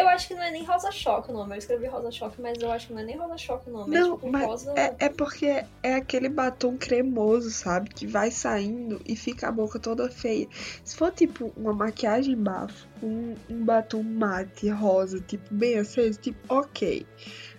Eu 0.00 0.08
acho 0.08 0.28
que 0.28 0.34
não 0.34 0.42
é 0.42 0.50
nem 0.50 0.64
Rosa 0.64 0.90
Choque 0.90 1.30
o 1.30 1.34
nome. 1.34 1.54
Eu 1.54 1.58
escrevi 1.58 1.86
Rosa 1.86 2.10
Choque, 2.10 2.40
mas 2.40 2.58
eu 2.58 2.70
acho 2.70 2.86
que 2.86 2.92
não 2.94 3.00
é 3.00 3.04
nem 3.04 3.18
Rosa 3.18 3.36
Choque 3.36 3.68
o 3.68 3.72
nome. 3.72 3.94
Não, 3.94 4.14
é 4.14 4.16
tipo 4.16 4.32
mas 4.32 4.46
rosa. 4.46 4.74
É, 4.76 4.94
é 4.98 5.08
porque 5.08 5.64
é 5.82 5.94
aquele 5.94 6.28
batom 6.28 6.76
cremoso, 6.76 7.50
sabe? 7.50 7.90
Que 7.90 8.06
vai 8.06 8.30
saindo 8.30 9.00
e 9.06 9.14
fica 9.14 9.48
a 9.48 9.52
boca 9.52 9.78
toda 9.78 10.10
feia. 10.10 10.48
Se 10.82 10.96
for 10.96 11.12
tipo 11.12 11.52
uma 11.56 11.74
maquiagem 11.74 12.36
bafo, 12.36 12.88
um, 13.02 13.34
um 13.50 13.64
batom 13.64 14.02
mate 14.02 14.70
rosa, 14.70 15.20
tipo 15.20 15.52
bem 15.52 15.78
aceso, 15.78 16.18
tipo, 16.18 16.38
ok. 16.48 17.06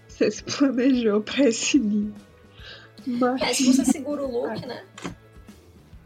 Você 0.08 0.32
se 0.32 0.44
planejou 0.44 1.22
pra 1.22 1.48
esse 1.48 1.78
nível. 1.80 2.16
Mas 3.06 3.42
É, 3.42 3.54
se 3.54 3.66
você 3.66 3.86
segura 3.86 4.24
o 4.24 4.32
look, 4.32 4.66
né? 4.66 4.84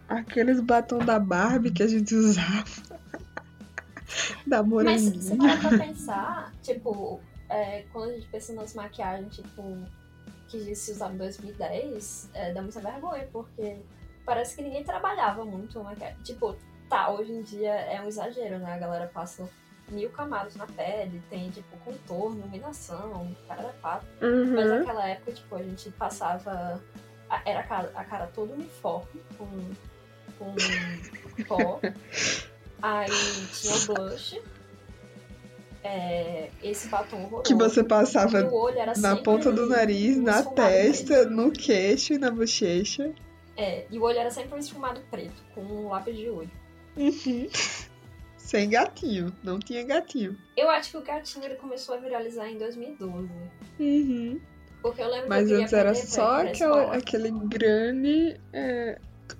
aqueles 0.07 0.59
batom 0.59 0.99
da 0.99 1.19
Barbie 1.19 1.71
que 1.71 1.83
a 1.83 1.87
gente 1.87 2.13
usava. 2.13 2.65
da 4.47 4.61
Mas 4.63 5.01
se 5.01 5.35
moranguinha. 5.35 5.37
parar 5.37 5.59
pra 5.69 5.77
pensar, 5.85 6.51
tipo, 6.61 7.19
é, 7.49 7.83
quando 7.93 8.11
a 8.11 8.13
gente 8.15 8.27
pensa 8.27 8.53
nas 8.53 8.73
maquiagens, 8.73 9.35
tipo, 9.35 9.77
que 10.47 10.75
se 10.75 10.91
usava 10.91 11.13
em 11.13 11.17
2010, 11.17 12.29
é, 12.33 12.53
dá 12.53 12.61
muita 12.61 12.79
vergonha, 12.79 13.27
porque 13.31 13.77
parece 14.25 14.55
que 14.55 14.61
ninguém 14.61 14.83
trabalhava 14.83 15.43
muito 15.45 15.81
maquiagem. 15.83 16.17
Tipo, 16.23 16.55
tá, 16.89 17.09
hoje 17.11 17.31
em 17.31 17.41
dia 17.41 17.71
é 17.73 18.01
um 18.01 18.07
exagero, 18.07 18.59
né? 18.59 18.73
A 18.73 18.77
galera 18.77 19.07
passa 19.13 19.47
mil 19.89 20.09
camadas 20.09 20.55
na 20.55 20.65
pele, 20.65 21.21
tem, 21.29 21.49
tipo, 21.51 21.77
contorno, 21.77 22.39
iluminação, 22.39 23.35
cara 23.47 23.73
da. 23.81 24.05
Mas 24.19 24.29
Uhum. 24.69 24.79
naquela 24.79 25.07
época, 25.07 25.31
tipo, 25.31 25.55
a 25.55 25.61
gente 25.63 25.91
passava. 25.91 26.81
a- 27.29 27.41
Era 27.45 27.59
a 27.59 27.63
cara, 27.63 27.91
a 27.95 28.03
cara 28.03 28.27
toda 28.27 28.53
uniforme, 28.53 29.21
com, 29.37 29.47
com 30.39 30.55
pó. 31.47 31.79
Aí 32.81 33.09
tinha 33.51 33.75
o 33.75 33.85
blush. 33.93 34.41
é, 35.83 36.49
esse 36.63 36.87
batom 36.87 37.23
horroroso. 37.23 37.43
Que 37.43 37.53
você 37.53 37.83
passava 37.83 38.43
o 38.45 38.53
olho 38.53 38.77
era 38.77 38.93
na 38.97 39.15
ponta 39.15 39.51
do 39.51 39.67
nariz, 39.67 40.17
um 40.17 40.23
na 40.23 40.43
testa, 40.43 41.13
preto. 41.15 41.29
no 41.31 41.51
queixo 41.51 42.13
e 42.13 42.17
na 42.17 42.31
bochecha. 42.31 43.13
É, 43.57 43.85
e 43.89 43.97
o 43.97 44.03
olho 44.03 44.19
era 44.19 44.31
sempre 44.31 44.55
um 44.55 44.57
esfumado 44.57 45.01
preto, 45.09 45.41
com 45.53 45.61
um 45.61 45.87
lápis 45.89 46.17
de 46.17 46.29
olho. 46.29 46.51
Uhum. 46.97 47.47
Sem 48.37 48.69
gatinho, 48.69 49.33
não 49.43 49.57
tinha 49.59 49.83
gatinho. 49.83 50.37
Eu 50.55 50.69
acho 50.69 50.91
que 50.91 50.97
o 50.97 51.01
gatinho 51.01 51.45
ele 51.45 51.55
começou 51.55 51.95
a 51.95 51.97
viralizar 51.97 52.47
em 52.47 52.57
2012. 52.57 53.29
Uhum. 53.79 54.39
Porque 54.81 55.01
eu 55.01 55.09
lembro 55.09 55.29
Mas 55.29 55.47
que 55.47 55.53
eu 55.53 55.61
antes 55.61 55.73
era 55.73 55.95
só 55.95 56.41
aquela, 56.45 56.95
aquele 56.95 57.31
grande. 57.31 58.39
é, 58.53 58.99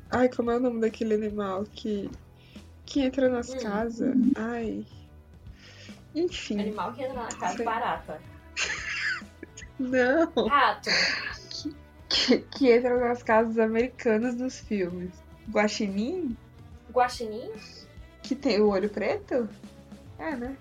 Ai, 0.10 0.28
como 0.30 0.50
é 0.50 0.58
o 0.58 0.60
nome 0.60 0.82
daquele 0.82 1.14
animal 1.14 1.66
que, 1.72 2.10
que 2.86 3.02
entra 3.02 3.30
nas 3.30 3.50
Hum. 3.50 3.58
casas? 3.60 4.16
Ai. 4.36 4.86
Enfim, 6.14 6.60
Animal 6.60 6.94
que 6.94 7.04
entra 7.04 7.14
na 7.24 7.28
casa, 7.28 7.56
Sei. 7.58 7.66
barata. 7.66 8.22
não. 9.80 10.32
Rato. 10.48 10.90
Que, 12.08 12.38
que 12.40 12.72
entra 12.72 12.98
nas 12.98 13.22
casas 13.24 13.58
americanas 13.58 14.36
nos 14.36 14.60
filmes. 14.60 15.12
Guaxinim, 15.50 16.36
Guaxinim? 16.92 17.52
que 18.24 18.34
tem 18.36 18.62
o 18.62 18.70
olho 18.70 18.90
preto? 18.90 19.48
É, 20.18 20.36
né? 20.36 20.56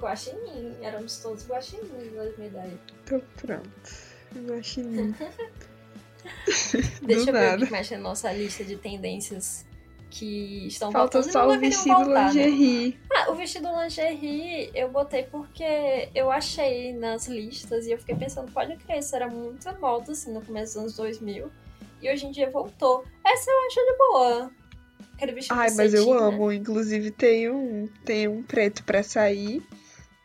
Guaxinim. 0.00 0.76
Éramos 0.82 1.18
todos 1.18 1.46
guaxinins 1.48 1.90
em 1.90 2.10
2010. 2.10 2.72
Então 3.04 3.22
pronto. 3.36 3.70
Guaxinim. 4.48 5.14
Deixa 7.02 7.32
Do 7.32 7.38
eu 7.38 7.40
ver 7.40 7.62
o 7.62 7.66
que 7.66 7.72
mexe 7.72 7.96
na 7.96 8.02
nossa 8.02 8.32
lista 8.32 8.64
de 8.64 8.76
tendências 8.76 9.64
que 10.10 10.66
estão 10.66 10.90
Falta 10.90 11.20
voltando 11.20 11.30
e 11.30 11.32
só 11.32 11.48
o 11.48 11.58
vestido 11.58 11.94
voltar, 11.96 12.34
né? 12.34 12.46
lingerie. 12.46 12.98
Ah, 13.12 13.30
o 13.30 13.34
vestido 13.34 13.68
lingerie 13.82 14.70
eu 14.74 14.88
botei 14.90 15.24
porque 15.24 16.08
eu 16.14 16.30
achei 16.30 16.92
nas 16.92 17.26
listas 17.28 17.86
e 17.86 17.92
eu 17.92 17.98
fiquei 17.98 18.16
pensando, 18.16 18.50
pode 18.52 18.76
crer, 18.76 18.98
isso 18.98 19.14
era 19.14 19.28
muita 19.28 19.72
moda 19.74 20.12
assim 20.12 20.32
no 20.32 20.40
começo 20.40 20.74
dos 20.74 20.82
anos 20.82 20.96
2000 20.96 21.50
e 22.00 22.10
hoje 22.10 22.26
em 22.26 22.30
dia 22.30 22.50
voltou. 22.50 23.04
Essa 23.24 23.50
eu 23.50 23.66
acho 23.66 23.92
de 23.92 23.98
boa. 23.98 24.50
Aquele 25.14 25.32
vestido 25.32 25.58
Ai, 25.58 25.70
mas 25.72 25.92
eu 25.94 26.06
né? 26.06 26.20
amo. 26.20 26.52
Inclusive 26.52 27.10
tem 27.10 27.50
um, 27.50 27.88
tem 28.04 28.28
um 28.28 28.42
preto 28.42 28.84
pra 28.84 29.02
sair 29.02 29.62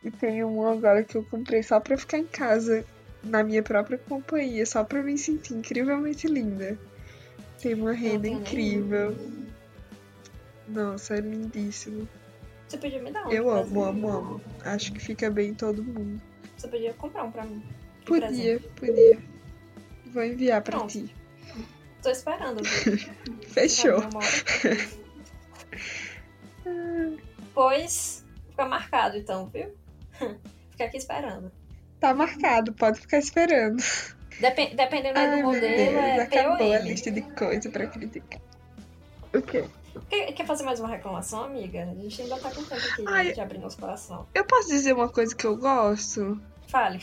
e 0.04 0.10
tem 0.10 0.44
um 0.44 0.66
agora 0.66 1.02
que 1.02 1.16
eu 1.16 1.24
comprei 1.24 1.62
só 1.62 1.80
pra 1.80 1.98
ficar 1.98 2.18
em 2.18 2.26
casa 2.26 2.84
na 3.24 3.42
minha 3.42 3.62
própria 3.62 3.98
companhia, 3.98 4.64
só 4.66 4.84
pra 4.84 5.02
me 5.02 5.16
sentir 5.18 5.54
incrivelmente 5.54 6.26
linda. 6.26 6.78
Tem 7.60 7.74
uma 7.74 7.92
renda 7.92 8.28
incrível. 8.28 9.16
Nossa, 10.68 11.16
é 11.16 11.20
lindíssimo. 11.20 12.08
Você 12.66 12.78
podia 12.78 13.02
me 13.02 13.10
dar 13.12 13.26
um. 13.26 13.30
Eu 13.30 13.50
amo, 13.50 13.84
amo, 13.84 14.08
amo. 14.08 14.40
Acho 14.64 14.92
que 14.92 14.98
fica 15.00 15.30
bem 15.30 15.50
em 15.50 15.54
todo 15.54 15.82
mundo. 15.82 16.20
Você 16.56 16.68
podia 16.68 16.92
comprar 16.94 17.24
um 17.24 17.30
pra 17.30 17.44
mim. 17.44 17.62
Podia, 18.06 18.60
podia. 18.76 19.18
Vou 20.06 20.22
enviar 20.24 20.62
pra 20.62 20.78
Pronto. 20.78 20.90
ti. 20.92 21.14
Tô 22.02 22.10
esperando? 22.10 22.62
Fechou. 23.48 23.98
Pois, 27.54 28.24
fica 28.50 28.66
marcado 28.66 29.16
então, 29.16 29.46
viu? 29.48 29.74
Fica 30.70 30.84
aqui 30.86 30.96
esperando. 30.96 31.52
Tá 32.00 32.12
marcado, 32.12 32.72
pode 32.72 33.00
ficar 33.00 33.18
esperando. 33.18 33.80
Depen- 34.40 34.74
dependendo 34.74 35.16
Ai, 35.18 35.36
do 35.40 35.46
modelo, 35.46 35.60
Deus, 35.76 35.94
é 35.94 36.20
acabou 36.22 36.72
a 36.72 36.78
lista 36.80 37.10
de 37.12 37.22
coisa 37.22 37.70
pra 37.70 37.86
criticar. 37.86 38.40
O 39.32 39.40
quê? 39.40 39.64
Quer, 40.08 40.32
quer 40.32 40.46
fazer 40.46 40.64
mais 40.64 40.80
uma 40.80 40.88
reclamação, 40.88 41.44
amiga? 41.44 41.82
A 41.82 41.94
gente 41.94 42.22
ainda 42.22 42.38
tá 42.38 42.50
com 42.50 42.62
tempo 42.62 42.74
aqui 42.74 43.04
Ai. 43.06 43.32
de 43.32 43.40
abrir 43.40 43.58
nosso 43.58 43.78
coração. 43.78 44.26
Eu 44.34 44.44
posso 44.44 44.68
dizer 44.68 44.92
uma 44.92 45.08
coisa 45.08 45.34
que 45.34 45.46
eu 45.46 45.56
gosto? 45.56 46.40
Fale. 46.68 47.00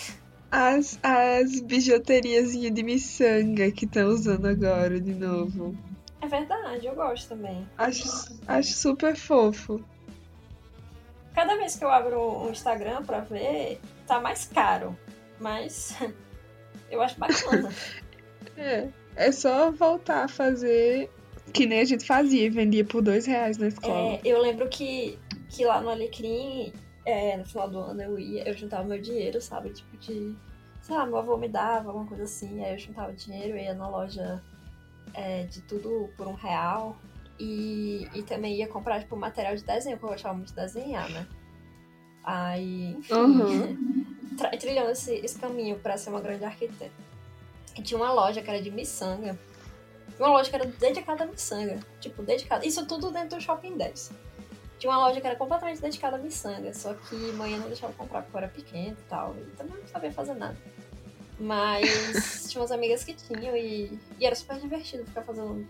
As, 0.51 0.99
as 1.01 1.61
bijuteriazinhas 1.61 2.73
de 2.73 2.83
miçanga 2.83 3.71
que 3.71 3.85
estão 3.85 4.07
usando 4.09 4.47
agora 4.47 4.99
de 4.99 5.13
novo. 5.13 5.75
É 6.21 6.27
verdade, 6.27 6.85
eu 6.85 6.93
gosto 6.93 7.29
também. 7.29 7.67
Acho, 7.77 8.03
acho 8.47 8.73
super 8.73 9.15
fofo. 9.15 9.83
Cada 11.33 11.55
vez 11.55 11.77
que 11.77 11.85
eu 11.85 11.89
abro 11.89 12.19
o 12.19 12.51
Instagram 12.51 13.03
pra 13.03 13.21
ver, 13.21 13.79
tá 14.05 14.19
mais 14.19 14.45
caro. 14.45 14.97
Mas 15.39 15.95
eu 16.91 17.01
acho 17.01 17.17
bacana. 17.19 17.69
É, 18.57 18.89
é 19.15 19.31
só 19.31 19.71
voltar 19.71 20.25
a 20.25 20.27
fazer 20.27 21.09
que 21.51 21.65
nem 21.65 21.81
a 21.81 21.85
gente 21.85 22.05
fazia 22.05 22.45
e 22.45 22.49
vendia 22.49 22.83
por 22.85 23.01
dois 23.01 23.25
reais 23.25 23.57
na 23.57 23.67
escola. 23.67 23.93
É, 23.93 24.21
eu 24.23 24.41
lembro 24.41 24.67
que, 24.69 25.17
que 25.49 25.65
lá 25.65 25.81
no 25.81 25.89
Alecrim, 25.89 26.73
é, 27.05 27.37
no 27.37 27.45
final 27.45 27.69
do 27.69 27.79
ano, 27.79 28.01
eu 28.01 28.19
ia, 28.19 28.47
eu 28.47 28.55
juntava 28.55 28.83
meu 28.83 28.99
dinheiro, 28.99 29.41
sabe? 29.41 29.71
Tipo 29.71 29.97
de. 29.97 30.35
Sei 30.81 30.95
lá, 30.95 31.05
meu 31.05 31.17
avô 31.17 31.37
me 31.37 31.47
dava 31.47 31.89
alguma 31.89 32.07
coisa 32.07 32.23
assim, 32.23 32.63
aí 32.63 32.73
eu 32.73 32.79
juntava 32.79 33.13
dinheiro, 33.13 33.57
ia 33.57 33.73
na 33.73 33.87
loja 33.87 34.41
é, 35.13 35.43
de 35.43 35.61
tudo 35.61 36.09
por 36.17 36.27
um 36.27 36.33
real. 36.33 36.97
E, 37.39 38.07
e 38.13 38.21
também 38.23 38.55
ia 38.55 38.67
comprar, 38.67 38.99
tipo, 38.99 39.15
material 39.15 39.55
de 39.55 39.63
desenho, 39.63 39.97
porque 39.97 40.05
eu 40.05 40.15
gostava 40.15 40.35
muito 40.35 40.49
de 40.49 40.55
desenhar, 40.55 41.09
né? 41.09 41.27
Aí, 42.23 42.95
enfim, 42.99 43.13
Uhum. 43.13 44.01
trilhando 44.59 44.91
esse, 44.91 45.13
esse 45.15 45.39
caminho 45.39 45.79
pra 45.79 45.97
ser 45.97 46.11
uma 46.11 46.21
grande 46.21 46.45
arquiteta. 46.45 46.91
E 47.75 47.81
tinha 47.81 47.99
uma 47.99 48.11
loja 48.13 48.41
que 48.41 48.49
era 48.49 48.61
de 48.61 48.69
miçanga. 48.69 49.37
Uma 50.19 50.29
loja 50.29 50.49
que 50.49 50.55
era 50.55 50.65
dedicada 50.65 51.23
a 51.23 51.27
miçanga. 51.27 51.79
Tipo, 51.99 52.21
dedicada. 52.23 52.65
Isso 52.65 52.85
tudo 52.85 53.11
dentro 53.11 53.37
do 53.37 53.41
Shopping 53.41 53.77
10. 53.77 54.11
Tinha 54.79 54.91
uma 54.93 55.07
loja 55.07 55.19
que 55.21 55.27
era 55.27 55.35
completamente 55.35 55.81
dedicada 55.81 56.15
a 56.17 56.19
miçanga. 56.19 56.73
Só 56.73 56.93
que 56.93 57.15
mãe 57.33 57.57
não 57.57 57.67
deixava 57.67 57.93
eu 57.93 57.97
comprar 57.97 58.21
porque 58.23 58.35
eu 58.35 58.39
era 58.39 58.47
pequena 58.49 58.97
e 58.99 59.09
tal. 59.09 59.35
E 59.39 59.55
também 59.55 59.77
não 59.77 59.87
sabia 59.87 60.11
fazer 60.11 60.33
nada. 60.35 60.57
Mas 61.39 62.45
tinha 62.49 62.61
umas 62.61 62.71
amigas 62.71 63.03
que 63.03 63.13
tinham 63.13 63.55
e, 63.55 63.97
e 64.19 64.25
era 64.25 64.35
super 64.35 64.59
divertido 64.59 65.05
ficar 65.05 65.23
fazendo. 65.23 65.67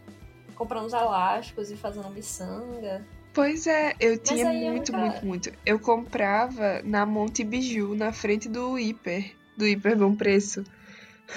comprando 0.56 0.86
os 0.88 0.93
elásticos 0.93 1.71
e 1.71 1.77
fazendo 1.77 2.10
miçanga. 2.10 3.06
Pois 3.34 3.65
é, 3.65 3.93
eu 3.99 4.17
tinha 4.17 4.49
aí 4.49 4.65
eu 4.65 4.71
muito, 4.73 4.91
nunca- 4.91 5.06
muito, 5.06 5.25
muito. 5.25 5.51
Eu 5.65 5.80
comprava 5.80 6.82
na 6.84 7.06
Monte 7.06 7.43
Biju, 7.45 7.95
na 7.95 8.12
frente 8.12 8.49
do 8.49 8.77
Hiper, 8.77 9.34
do 9.58 9.65
Hiper 9.65 9.97
Bom 9.97 10.13
Preço. 10.15 10.65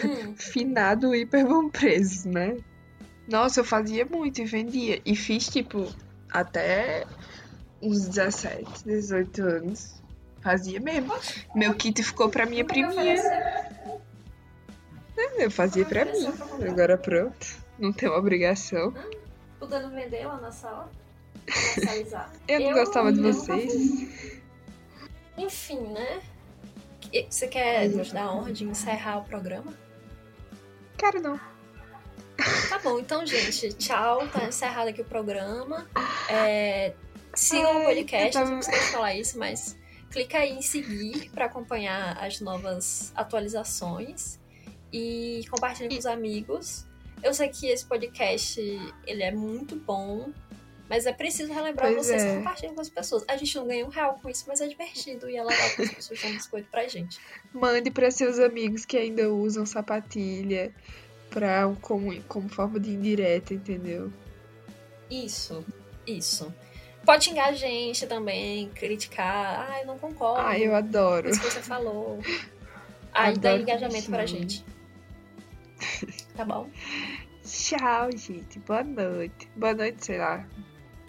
Hum, 0.03 0.35
Finado 0.37 1.15
Hiper 1.15 1.47
Bom 1.47 1.69
Preço, 1.69 2.29
né? 2.29 2.57
Nossa, 3.29 3.61
eu 3.61 3.65
fazia 3.65 4.05
muito 4.05 4.41
e 4.41 4.45
vendia. 4.45 5.01
E 5.05 5.17
fiz, 5.17 5.49
tipo, 5.49 5.89
até 6.31 7.05
uns 7.81 8.07
17, 8.09 8.85
18 8.85 9.43
anos. 9.43 10.03
Fazia 10.43 10.79
mesmo. 10.81 11.13
Meu 11.55 11.75
kit 11.75 12.03
ficou 12.03 12.29
pra 12.29 12.45
minha 12.45 12.65
priminha. 12.65 12.91
ofereceu. 12.91 14.01
Eu 15.39 15.51
fazia 15.51 15.85
pra 15.87 16.05
mim. 16.05 16.27
Agora 16.69 16.99
pronto. 16.99 17.47
Não 17.79 17.93
tem 17.93 18.09
uma 18.09 18.19
obrigação. 18.19 18.93
Podendo 19.59 19.91
vender 19.91 20.27
lá 20.27 20.39
na 20.41 20.53
sala. 20.53 20.91
Comercializar. 21.47 22.31
Eu 22.47 22.61
não 22.61 22.69
Eu- 22.71 22.75
gostava 22.85 23.13
de 23.13 23.21
vocês. 23.21 24.43
Enfim, 25.39 25.81
né? 25.81 26.21
Você 27.29 27.47
quer 27.49 27.89
nos 27.89 28.13
dar 28.13 28.25
a 28.25 28.33
honra 28.35 28.53
de 28.53 28.65
encerrar 28.65 29.19
o 29.19 29.25
programa? 29.25 29.73
Cara, 30.99 31.21
não. 31.21 31.39
Tá 32.69 32.79
bom, 32.79 32.99
então, 32.99 33.25
gente, 33.27 33.73
tchau. 33.75 34.27
Tá 34.29 34.45
encerrado 34.45 34.89
aqui 34.89 35.01
o 35.01 35.05
programa. 35.05 35.89
É, 36.29 36.95
sigam 37.35 37.83
o 37.83 37.85
podcast, 37.85 38.39
não 38.39 38.59
esqueci 38.59 38.87
de 38.87 38.93
falar 38.93 39.15
isso, 39.15 39.39
mas 39.39 39.77
clica 40.11 40.39
aí 40.39 40.53
em 40.53 40.63
seguir 40.63 41.31
para 41.31 41.47
acompanhar 41.47 42.17
as 42.23 42.41
novas 42.41 43.13
atualizações 43.17 44.39
e 44.93 45.45
compartilhe 45.51 45.89
com 45.89 45.99
os 45.99 46.07
amigos. 46.07 46.87
Eu 47.23 47.35
sei 47.35 47.49
que 47.49 47.67
esse 47.67 47.85
podcast 47.85 48.61
ele 49.07 49.23
é 49.23 49.33
muito 49.33 49.77
bom, 49.77 50.33
mas 50.89 51.07
é 51.07 51.13
preciso 51.13 51.53
relembrar 51.53 51.93
Pois 51.93 52.07
vocês 52.07 52.23
é. 52.23 52.31
que 52.31 52.37
compartilhem 52.37 52.75
com 52.75 52.81
as 52.81 52.89
pessoas. 52.89 53.25
A 53.27 53.37
gente 53.37 53.57
não 53.57 53.67
ganha 53.67 53.85
um 53.85 53.89
real 53.89 54.19
com 54.21 54.29
isso, 54.29 54.45
mas 54.47 54.61
é 54.61 54.69
divertido 54.69 55.29
e 55.29 55.37
é 55.37 55.43
legal 55.43 55.71
que 55.71 55.83
as 55.83 55.95
pessoas 55.95 56.21
dão 56.21 56.33
biscoito 56.33 56.69
pra 56.71 56.87
gente. 56.87 57.19
Mande 57.53 57.91
para 57.91 58.11
seus 58.11 58.39
amigos 58.39 58.85
que 58.85 58.97
ainda 58.97 59.33
usam 59.33 59.65
sapatilha 59.65 60.73
pra, 61.35 61.69
como, 61.83 62.23
como 62.23 62.49
forma 62.49 62.79
de 62.79 62.91
indireta, 62.91 63.53
entendeu? 63.53 64.13
Isso, 65.11 65.65
isso. 66.07 66.55
Pode 67.05 67.25
xingar 67.25 67.49
a 67.49 67.53
gente 67.53 68.07
também, 68.07 68.69
criticar. 68.71 69.69
Ah, 69.69 69.81
eu 69.81 69.87
não 69.87 69.99
concordo. 69.99 70.47
Ah, 70.47 70.57
eu 70.57 70.75
adoro. 70.75 71.29
isso 71.29 71.41
que 71.41 71.51
você 71.51 71.61
falou. 71.61 72.21
Aí 73.13 73.37
dá 73.37 73.57
engajamento 73.57 74.09
pra 74.09 74.25
gente. 74.25 74.65
Tá 76.37 76.45
bom? 76.45 76.71
Tchau, 77.45 78.11
gente. 78.17 78.59
Boa 78.61 78.83
noite. 78.83 79.49
Boa 79.55 79.75
noite, 79.75 80.05
sei 80.05 80.19
lá. 80.19 80.47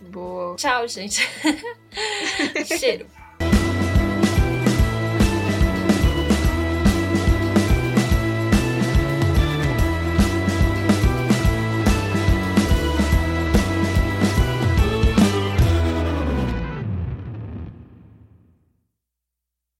Boa. 0.09 0.55
Tchau, 0.55 0.87
gente. 0.87 1.21
Cheiro. 2.77 3.07